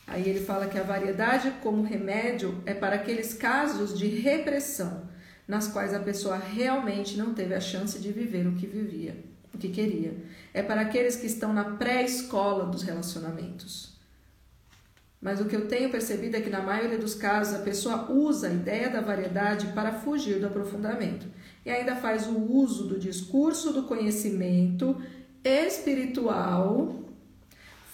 Aí 0.06 0.26
ele 0.26 0.40
fala 0.40 0.66
que 0.66 0.78
a 0.78 0.82
variedade 0.82 1.52
como 1.62 1.82
remédio 1.82 2.62
é 2.64 2.72
para 2.72 2.96
aqueles 2.96 3.34
casos 3.34 3.96
de 3.96 4.06
repressão, 4.06 5.06
nas 5.46 5.68
quais 5.68 5.92
a 5.92 6.00
pessoa 6.00 6.38
realmente 6.38 7.16
não 7.16 7.34
teve 7.34 7.54
a 7.54 7.60
chance 7.60 7.98
de 7.98 8.10
viver 8.10 8.46
o 8.46 8.54
que 8.54 8.66
vivia, 8.66 9.22
o 9.52 9.58
que 9.58 9.68
queria. 9.68 10.16
É 10.54 10.62
para 10.62 10.80
aqueles 10.80 11.14
que 11.16 11.26
estão 11.26 11.52
na 11.52 11.76
pré-escola 11.76 12.64
dos 12.64 12.82
relacionamentos. 12.82 13.97
Mas 15.20 15.40
o 15.40 15.46
que 15.46 15.56
eu 15.56 15.66
tenho 15.66 15.90
percebido 15.90 16.36
é 16.36 16.40
que 16.40 16.50
na 16.50 16.62
maioria 16.62 16.98
dos 16.98 17.14
casos 17.14 17.54
a 17.54 17.62
pessoa 17.62 18.10
usa 18.10 18.48
a 18.48 18.52
ideia 18.52 18.88
da 18.88 19.00
variedade 19.00 19.66
para 19.68 19.92
fugir 19.92 20.38
do 20.38 20.46
aprofundamento 20.46 21.26
e 21.66 21.70
ainda 21.70 21.96
faz 21.96 22.26
o 22.26 22.38
uso 22.38 22.84
do 22.84 22.98
discurso 22.98 23.72
do 23.72 23.82
conhecimento 23.82 24.96
espiritual, 25.42 27.04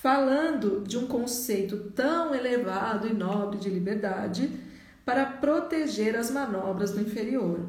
falando 0.03 0.85
de 0.87 0.99
um 0.99 1.07
conceito 1.07 1.91
tão 1.93 2.35
elevado 2.35 3.09
e 3.09 3.15
nobre 3.15 3.59
de 3.59 3.71
liberdade 3.71 4.51
para 5.05 5.25
proteger 5.25 6.17
as 6.17 6.31
manobras 6.31 6.93
do 6.93 7.01
inferior. 7.01 7.61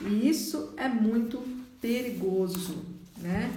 E 0.00 0.28
isso 0.28 0.74
é 0.76 0.88
muito 0.88 1.42
perigoso, 1.80 2.84
né? 3.18 3.50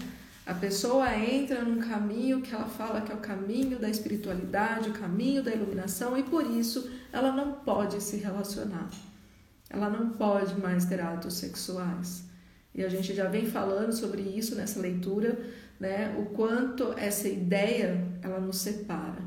A 0.48 0.54
pessoa 0.54 1.14
entra 1.14 1.62
num 1.62 1.78
caminho 1.78 2.42
que 2.42 2.56
ela 2.56 2.70
fala 2.70 3.02
que 3.02 3.12
é 3.12 3.16
o 3.16 3.20
caminho 3.20 3.78
da 3.78 3.90
espiritualidade, 3.90 4.90
o 4.90 4.94
caminho 4.94 5.44
da 5.44 5.54
iluminação, 5.54 6.18
e 6.18 6.24
por 6.24 6.50
isso 6.50 6.90
ela 7.12 7.34
não 7.34 7.52
pode 7.52 8.02
se 8.02 8.16
relacionar. 8.16 8.90
Ela 9.70 9.90
não 9.90 10.12
pode 10.12 10.58
mais 10.58 10.86
ter 10.86 11.02
atos 11.02 11.34
sexuais. 11.34 12.24
E 12.74 12.82
a 12.82 12.88
gente 12.88 13.14
já 13.14 13.28
vem 13.28 13.46
falando 13.46 13.92
sobre 13.92 14.22
isso 14.22 14.56
nessa 14.56 14.80
leitura, 14.80 15.38
né? 15.78 16.16
O 16.18 16.28
quanto 16.28 16.94
essa 16.94 17.28
ideia 17.28 18.08
ela 18.22 18.40
nos 18.40 18.60
separa, 18.60 19.22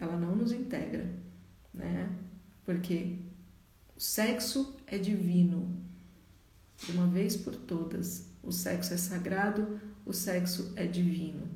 ela 0.00 0.16
não 0.16 0.34
nos 0.34 0.52
integra, 0.52 1.06
né? 1.74 2.08
Porque 2.64 3.18
o 3.94 4.00
sexo 4.00 4.74
é 4.86 4.96
divino, 4.96 5.68
de 6.78 6.92
uma 6.92 7.06
vez 7.08 7.36
por 7.36 7.54
todas. 7.54 8.30
O 8.42 8.50
sexo 8.50 8.94
é 8.94 8.96
sagrado, 8.96 9.78
o 10.06 10.12
sexo 10.12 10.72
é 10.76 10.86
divino. 10.86 11.46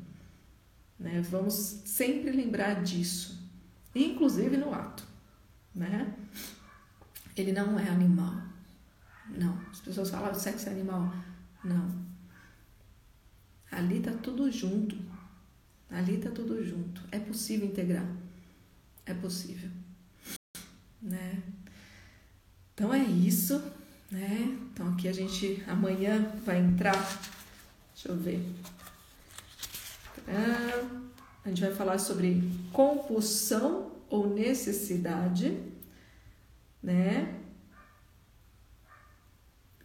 Né? 0.98 1.22
Vamos 1.22 1.54
sempre 1.54 2.30
lembrar 2.30 2.82
disso, 2.82 3.48
inclusive 3.94 4.56
no 4.56 4.74
ato. 4.74 5.06
Né? 5.74 6.14
Ele 7.36 7.52
não 7.52 7.78
é 7.78 7.88
animal. 7.88 8.42
Não. 9.30 9.58
As 9.70 9.80
pessoas 9.80 10.10
falam 10.10 10.32
o 10.32 10.34
sexo 10.34 10.68
é 10.68 10.72
animal. 10.72 11.14
Não. 11.64 12.10
Ali 13.70 14.00
tá 14.00 14.12
tudo 14.12 14.50
junto. 14.50 14.98
Ali 15.88 16.18
tá 16.18 16.30
tudo 16.30 16.62
junto. 16.64 17.02
É 17.12 17.18
possível 17.18 17.68
integrar. 17.68 18.06
É 19.06 19.14
possível. 19.14 19.70
Né? 21.00 21.42
Então 22.74 22.92
é 22.92 23.02
isso, 23.02 23.62
né? 24.10 24.58
Então 24.72 24.92
aqui 24.92 25.06
a 25.08 25.12
gente 25.12 25.62
amanhã 25.66 26.34
vai 26.44 26.58
entrar 26.58 26.96
Deixa 28.02 28.08
eu 28.08 28.16
ver. 28.16 28.42
A 31.44 31.48
gente 31.50 31.60
vai 31.60 31.74
falar 31.74 31.98
sobre 31.98 32.42
compulsão 32.72 33.92
ou 34.08 34.32
necessidade, 34.32 35.62
né? 36.82 37.40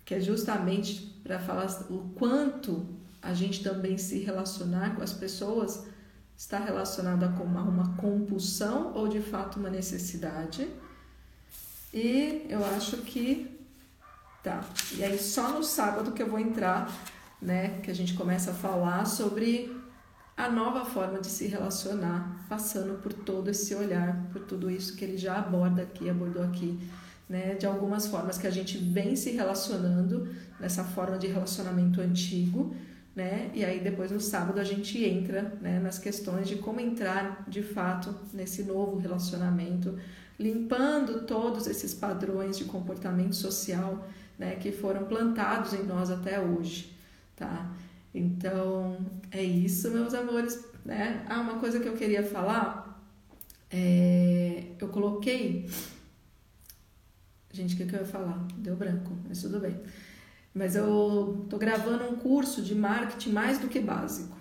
Que 0.05 0.15
é 0.15 0.21
justamente 0.21 1.19
para 1.23 1.39
falar 1.39 1.67
o 1.89 2.09
quanto 2.15 2.87
a 3.21 3.33
gente 3.33 3.61
também 3.61 3.97
se 3.97 4.19
relacionar 4.19 4.95
com 4.95 5.01
as 5.01 5.11
pessoas 5.11 5.85
está 6.37 6.59
relacionada 6.59 7.27
com 7.29 7.43
uma, 7.43 7.63
uma 7.63 7.97
compulsão 7.97 8.93
ou 8.93 9.09
de 9.09 9.19
fato 9.19 9.59
uma 9.59 9.69
necessidade. 9.69 10.69
E 11.93 12.45
eu 12.47 12.63
acho 12.63 12.97
que 12.97 13.59
tá. 14.41 14.63
E 14.93 15.03
aí 15.03 15.17
só 15.17 15.51
no 15.51 15.63
sábado 15.63 16.13
que 16.13 16.21
eu 16.21 16.29
vou 16.29 16.39
entrar 16.39 16.89
né, 17.41 17.79
que 17.81 17.91
a 17.91 17.95
gente 17.95 18.13
começa 18.13 18.51
a 18.51 18.53
falar 18.53 19.05
sobre 19.05 19.75
a 20.37 20.49
nova 20.49 20.83
forma 20.83 21.19
de 21.19 21.27
se 21.27 21.47
relacionar, 21.47 22.45
passando 22.49 23.01
por 23.01 23.13
todo 23.13 23.49
esse 23.49 23.73
olhar, 23.73 24.27
por 24.33 24.41
tudo 24.41 24.69
isso 24.69 24.95
que 24.95 25.05
ele 25.05 25.17
já 25.17 25.37
aborda 25.37 25.81
aqui, 25.81 26.09
abordou 26.09 26.43
aqui, 26.43 26.77
né, 27.29 27.55
de 27.55 27.65
algumas 27.65 28.07
formas 28.07 28.37
que 28.37 28.45
a 28.45 28.51
gente 28.51 28.77
vem 28.77 29.15
se 29.15 29.31
relacionando 29.31 30.27
nessa 30.59 30.83
forma 30.83 31.17
de 31.17 31.27
relacionamento 31.27 32.01
antigo, 32.01 32.75
né, 33.15 33.49
e 33.53 33.63
aí 33.63 33.79
depois 33.79 34.11
no 34.11 34.19
sábado 34.19 34.59
a 34.59 34.63
gente 34.63 35.03
entra, 35.03 35.57
né, 35.61 35.79
nas 35.79 35.97
questões 35.97 36.49
de 36.49 36.57
como 36.57 36.81
entrar 36.81 37.45
de 37.47 37.63
fato 37.63 38.13
nesse 38.33 38.63
novo 38.63 38.97
relacionamento, 38.97 39.97
limpando 40.37 41.21
todos 41.25 41.65
esses 41.65 41.93
padrões 41.93 42.57
de 42.57 42.65
comportamento 42.65 43.35
social, 43.35 44.05
né, 44.37 44.55
que 44.55 44.73
foram 44.73 45.05
plantados 45.05 45.73
em 45.73 45.83
nós 45.83 46.11
até 46.11 46.41
hoje 46.41 46.94
tá? 47.35 47.75
Então, 48.13 48.97
é 49.31 49.43
isso, 49.43 49.91
meus 49.91 50.13
amores, 50.13 50.65
né? 50.85 51.25
Ah, 51.27 51.41
uma 51.41 51.59
coisa 51.59 51.79
que 51.79 51.87
eu 51.87 51.97
queria 51.97 52.23
falar, 52.23 53.03
é, 53.69 54.63
eu 54.79 54.87
coloquei... 54.89 55.69
Gente, 57.51 57.73
o 57.73 57.77
que, 57.77 57.85
que 57.85 57.95
eu 57.95 57.99
ia 57.99 58.05
falar? 58.05 58.45
Deu 58.57 58.75
branco, 58.75 59.17
mas 59.27 59.41
tudo 59.41 59.59
bem. 59.59 59.79
Mas 60.53 60.75
eu 60.75 61.45
tô 61.49 61.57
gravando 61.57 62.05
um 62.05 62.15
curso 62.15 62.61
de 62.61 62.75
marketing 62.75 63.31
mais 63.31 63.59
do 63.59 63.67
que 63.67 63.79
básico, 63.79 64.37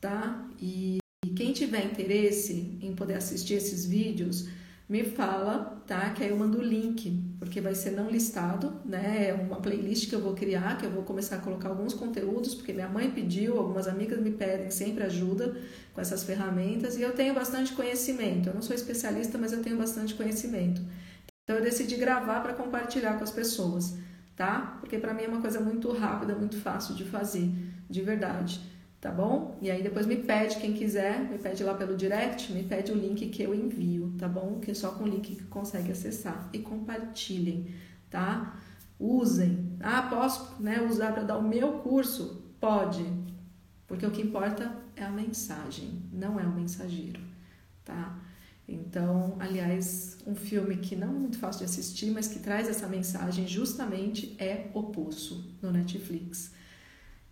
tá? 0.00 0.46
E 0.60 0.98
quem 1.36 1.52
tiver 1.52 1.84
interesse 1.84 2.78
em 2.80 2.94
poder 2.94 3.14
assistir 3.14 3.54
esses 3.54 3.86
vídeos, 3.86 4.48
me 4.88 5.04
fala, 5.04 5.82
tá? 5.86 6.10
Que 6.10 6.24
aí 6.24 6.30
eu 6.30 6.36
mando 6.36 6.58
o 6.58 6.62
link, 6.62 7.22
porque 7.38 7.60
vai 7.60 7.74
ser 7.74 7.90
não 7.90 8.08
listado, 8.10 8.80
né? 8.86 9.28
É 9.28 9.34
uma 9.34 9.56
playlist 9.56 10.08
que 10.08 10.14
eu 10.14 10.20
vou 10.20 10.34
criar, 10.34 10.78
que 10.78 10.86
eu 10.86 10.90
vou 10.90 11.02
começar 11.02 11.36
a 11.36 11.40
colocar 11.40 11.68
alguns 11.68 11.92
conteúdos, 11.92 12.54
porque 12.54 12.72
minha 12.72 12.88
mãe 12.88 13.10
pediu, 13.10 13.58
algumas 13.58 13.86
amigas 13.86 14.18
me 14.18 14.30
pedem 14.30 14.70
sempre 14.70 15.04
ajuda 15.04 15.54
com 15.92 16.00
essas 16.00 16.24
ferramentas 16.24 16.96
e 16.96 17.02
eu 17.02 17.12
tenho 17.12 17.34
bastante 17.34 17.72
conhecimento. 17.74 18.48
Eu 18.48 18.54
não 18.54 18.62
sou 18.62 18.74
especialista, 18.74 19.36
mas 19.36 19.52
eu 19.52 19.62
tenho 19.62 19.76
bastante 19.76 20.14
conhecimento. 20.14 20.80
Então 21.44 21.56
eu 21.56 21.62
decidi 21.62 21.96
gravar 21.96 22.40
para 22.40 22.54
compartilhar 22.54 23.18
com 23.18 23.24
as 23.24 23.30
pessoas, 23.30 23.94
tá? 24.34 24.78
Porque 24.80 24.96
para 24.96 25.12
mim 25.12 25.24
é 25.24 25.28
uma 25.28 25.42
coisa 25.42 25.60
muito 25.60 25.92
rápida, 25.92 26.34
muito 26.34 26.56
fácil 26.56 26.94
de 26.94 27.04
fazer, 27.04 27.52
de 27.90 28.00
verdade 28.00 28.77
tá 29.00 29.10
bom? 29.10 29.58
E 29.62 29.70
aí 29.70 29.82
depois 29.82 30.06
me 30.06 30.16
pede, 30.16 30.56
quem 30.56 30.72
quiser, 30.72 31.20
me 31.20 31.38
pede 31.38 31.62
lá 31.62 31.74
pelo 31.74 31.96
direct, 31.96 32.52
me 32.52 32.64
pede 32.64 32.92
o 32.92 32.96
link 32.96 33.28
que 33.28 33.42
eu 33.42 33.54
envio, 33.54 34.14
tá 34.18 34.28
bom? 34.28 34.58
Que 34.60 34.72
é 34.72 34.74
só 34.74 34.90
com 34.92 35.04
o 35.04 35.08
link 35.08 35.36
que 35.36 35.44
consegue 35.44 35.92
acessar. 35.92 36.48
E 36.52 36.58
compartilhem, 36.58 37.74
tá? 38.10 38.60
Usem. 38.98 39.76
Ah, 39.80 40.02
posso 40.02 40.60
né, 40.60 40.82
usar 40.82 41.12
para 41.12 41.22
dar 41.22 41.38
o 41.38 41.48
meu 41.48 41.74
curso? 41.78 42.44
Pode, 42.60 43.04
porque 43.86 44.04
o 44.04 44.10
que 44.10 44.20
importa 44.20 44.70
é 44.94 45.02
a 45.02 45.10
mensagem, 45.10 46.02
não 46.12 46.38
é 46.38 46.44
o 46.44 46.52
mensageiro, 46.52 47.20
tá? 47.84 48.20
Então, 48.68 49.36
aliás, 49.40 50.18
um 50.26 50.34
filme 50.34 50.76
que 50.76 50.94
não 50.94 51.08
é 51.08 51.18
muito 51.18 51.38
fácil 51.38 51.60
de 51.60 51.72
assistir, 51.72 52.10
mas 52.10 52.28
que 52.28 52.38
traz 52.38 52.68
essa 52.68 52.86
mensagem 52.86 53.46
justamente 53.48 54.36
é 54.38 54.70
O 54.74 54.82
Poço, 54.82 55.56
no 55.62 55.70
Netflix. 55.70 56.52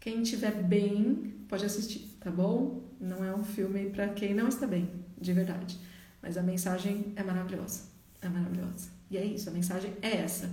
Quem 0.07 0.23
estiver 0.23 0.63
bem 0.63 1.35
pode 1.49 1.65
assistir, 1.65 2.17
tá 2.21 2.31
bom? 2.31 2.81
Não 3.01 3.25
é 3.25 3.35
um 3.35 3.43
filme 3.43 3.91
para 3.91 4.07
quem 4.11 4.33
não 4.35 4.47
está 4.47 4.65
bem, 4.65 4.89
de 5.21 5.33
verdade. 5.33 5.77
Mas 6.23 6.39
a 6.39 6.45
mensagem 6.45 7.13
é 7.17 7.25
maravilhosa. 7.25 7.87
É 8.23 8.29
maravilhosa. 8.29 8.89
E 9.11 9.17
é 9.17 9.25
isso, 9.25 9.51
a 9.51 9.53
mensagem 9.53 9.95
é 10.01 10.19
essa. 10.19 10.47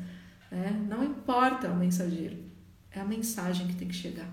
Né? 0.50 0.72
Não 0.89 1.04
importa 1.04 1.70
o 1.70 1.76
mensageiro, 1.78 2.36
é 2.89 3.00
a 3.00 3.06
mensagem 3.06 3.68
que 3.68 3.76
tem 3.76 3.88
que 3.88 3.94
chegar. 3.94 4.28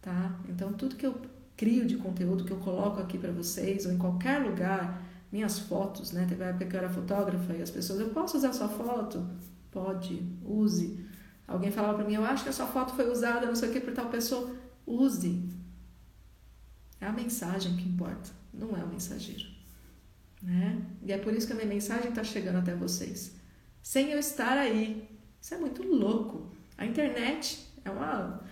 Tá? 0.00 0.38
Então, 0.48 0.72
tudo 0.72 0.94
que 0.94 1.04
eu 1.04 1.20
crio 1.56 1.84
de 1.84 1.96
conteúdo, 1.96 2.44
que 2.44 2.52
eu 2.52 2.58
coloco 2.58 3.00
aqui 3.00 3.18
para 3.18 3.32
vocês, 3.32 3.86
ou 3.86 3.92
em 3.92 3.98
qualquer 3.98 4.38
lugar, 4.38 5.02
minhas 5.32 5.58
fotos, 5.58 6.12
né? 6.12 6.26
Teve 6.28 6.44
uma 6.44 6.50
época 6.50 6.64
que 6.64 6.76
eu 6.76 6.78
era 6.78 6.88
fotógrafa 6.88 7.54
e 7.54 7.60
as 7.60 7.72
pessoas, 7.72 7.98
eu 7.98 8.10
posso 8.10 8.36
usar 8.36 8.52
sua 8.52 8.68
foto? 8.68 9.28
Pode, 9.72 10.22
use. 10.44 11.07
Alguém 11.48 11.72
falava 11.72 11.94
para 11.94 12.06
mim, 12.06 12.14
eu 12.14 12.24
acho 12.24 12.42
que 12.42 12.50
a 12.50 12.52
sua 12.52 12.66
foto 12.66 12.92
foi 12.94 13.10
usada, 13.10 13.46
não 13.46 13.56
sei 13.56 13.70
o 13.70 13.72
que, 13.72 13.80
por 13.80 13.94
tal 13.94 14.10
pessoa. 14.10 14.54
Use. 14.86 15.48
É 17.00 17.06
a 17.06 17.12
mensagem 17.12 17.74
que 17.74 17.88
importa, 17.88 18.30
não 18.52 18.76
é 18.76 18.84
o 18.84 18.88
mensageiro. 18.88 19.48
Né? 20.42 20.80
E 21.02 21.10
é 21.10 21.16
por 21.16 21.32
isso 21.32 21.46
que 21.46 21.54
a 21.54 21.56
minha 21.56 21.66
mensagem 21.66 22.10
está 22.10 22.22
chegando 22.22 22.58
até 22.58 22.74
vocês. 22.74 23.34
Sem 23.82 24.10
eu 24.10 24.18
estar 24.18 24.58
aí. 24.58 25.08
Isso 25.40 25.54
é 25.54 25.58
muito 25.58 25.82
louco. 25.82 26.52
A 26.76 26.84
internet 26.84 27.66
é 27.82 27.90
uma, 27.90 28.44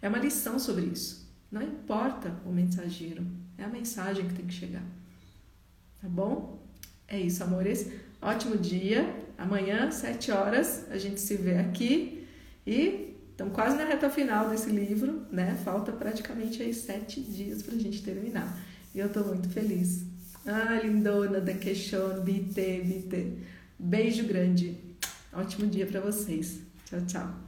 é 0.00 0.08
uma 0.08 0.18
lição 0.18 0.58
sobre 0.58 0.84
isso. 0.84 1.28
Não 1.50 1.60
importa 1.60 2.32
o 2.44 2.52
mensageiro, 2.52 3.26
é 3.58 3.64
a 3.64 3.68
mensagem 3.68 4.28
que 4.28 4.34
tem 4.34 4.46
que 4.46 4.54
chegar. 4.54 4.84
Tá 6.00 6.08
bom? 6.08 6.62
É 7.08 7.18
isso, 7.18 7.42
amores. 7.42 7.90
Ótimo 8.22 8.56
dia. 8.56 9.24
Amanhã, 9.36 9.90
sete 9.90 10.30
horas, 10.30 10.90
a 10.90 10.98
gente 10.98 11.20
se 11.20 11.36
vê 11.36 11.58
aqui. 11.58 12.15
E 12.66 13.16
estamos 13.30 13.54
quase 13.54 13.76
na 13.76 13.84
reta 13.84 14.10
final 14.10 14.48
desse 14.48 14.70
livro, 14.70 15.26
né? 15.30 15.56
Falta 15.64 15.92
praticamente 15.92 16.62
aí 16.62 16.74
sete 16.74 17.20
dias 17.20 17.62
para 17.62 17.74
a 17.74 17.78
gente 17.78 18.02
terminar. 18.02 18.58
E 18.94 18.98
eu 18.98 19.06
estou 19.06 19.24
muito 19.26 19.48
feliz. 19.48 20.04
Ah, 20.44 20.80
lindona 20.82 21.40
da 21.40 21.52
Queixon, 21.52 22.20
BT, 22.22 22.80
BT. 22.84 23.38
Beijo 23.78 24.26
grande. 24.26 24.78
Ótimo 25.32 25.66
dia 25.66 25.86
para 25.86 26.00
vocês. 26.00 26.60
Tchau, 26.86 27.00
tchau. 27.06 27.45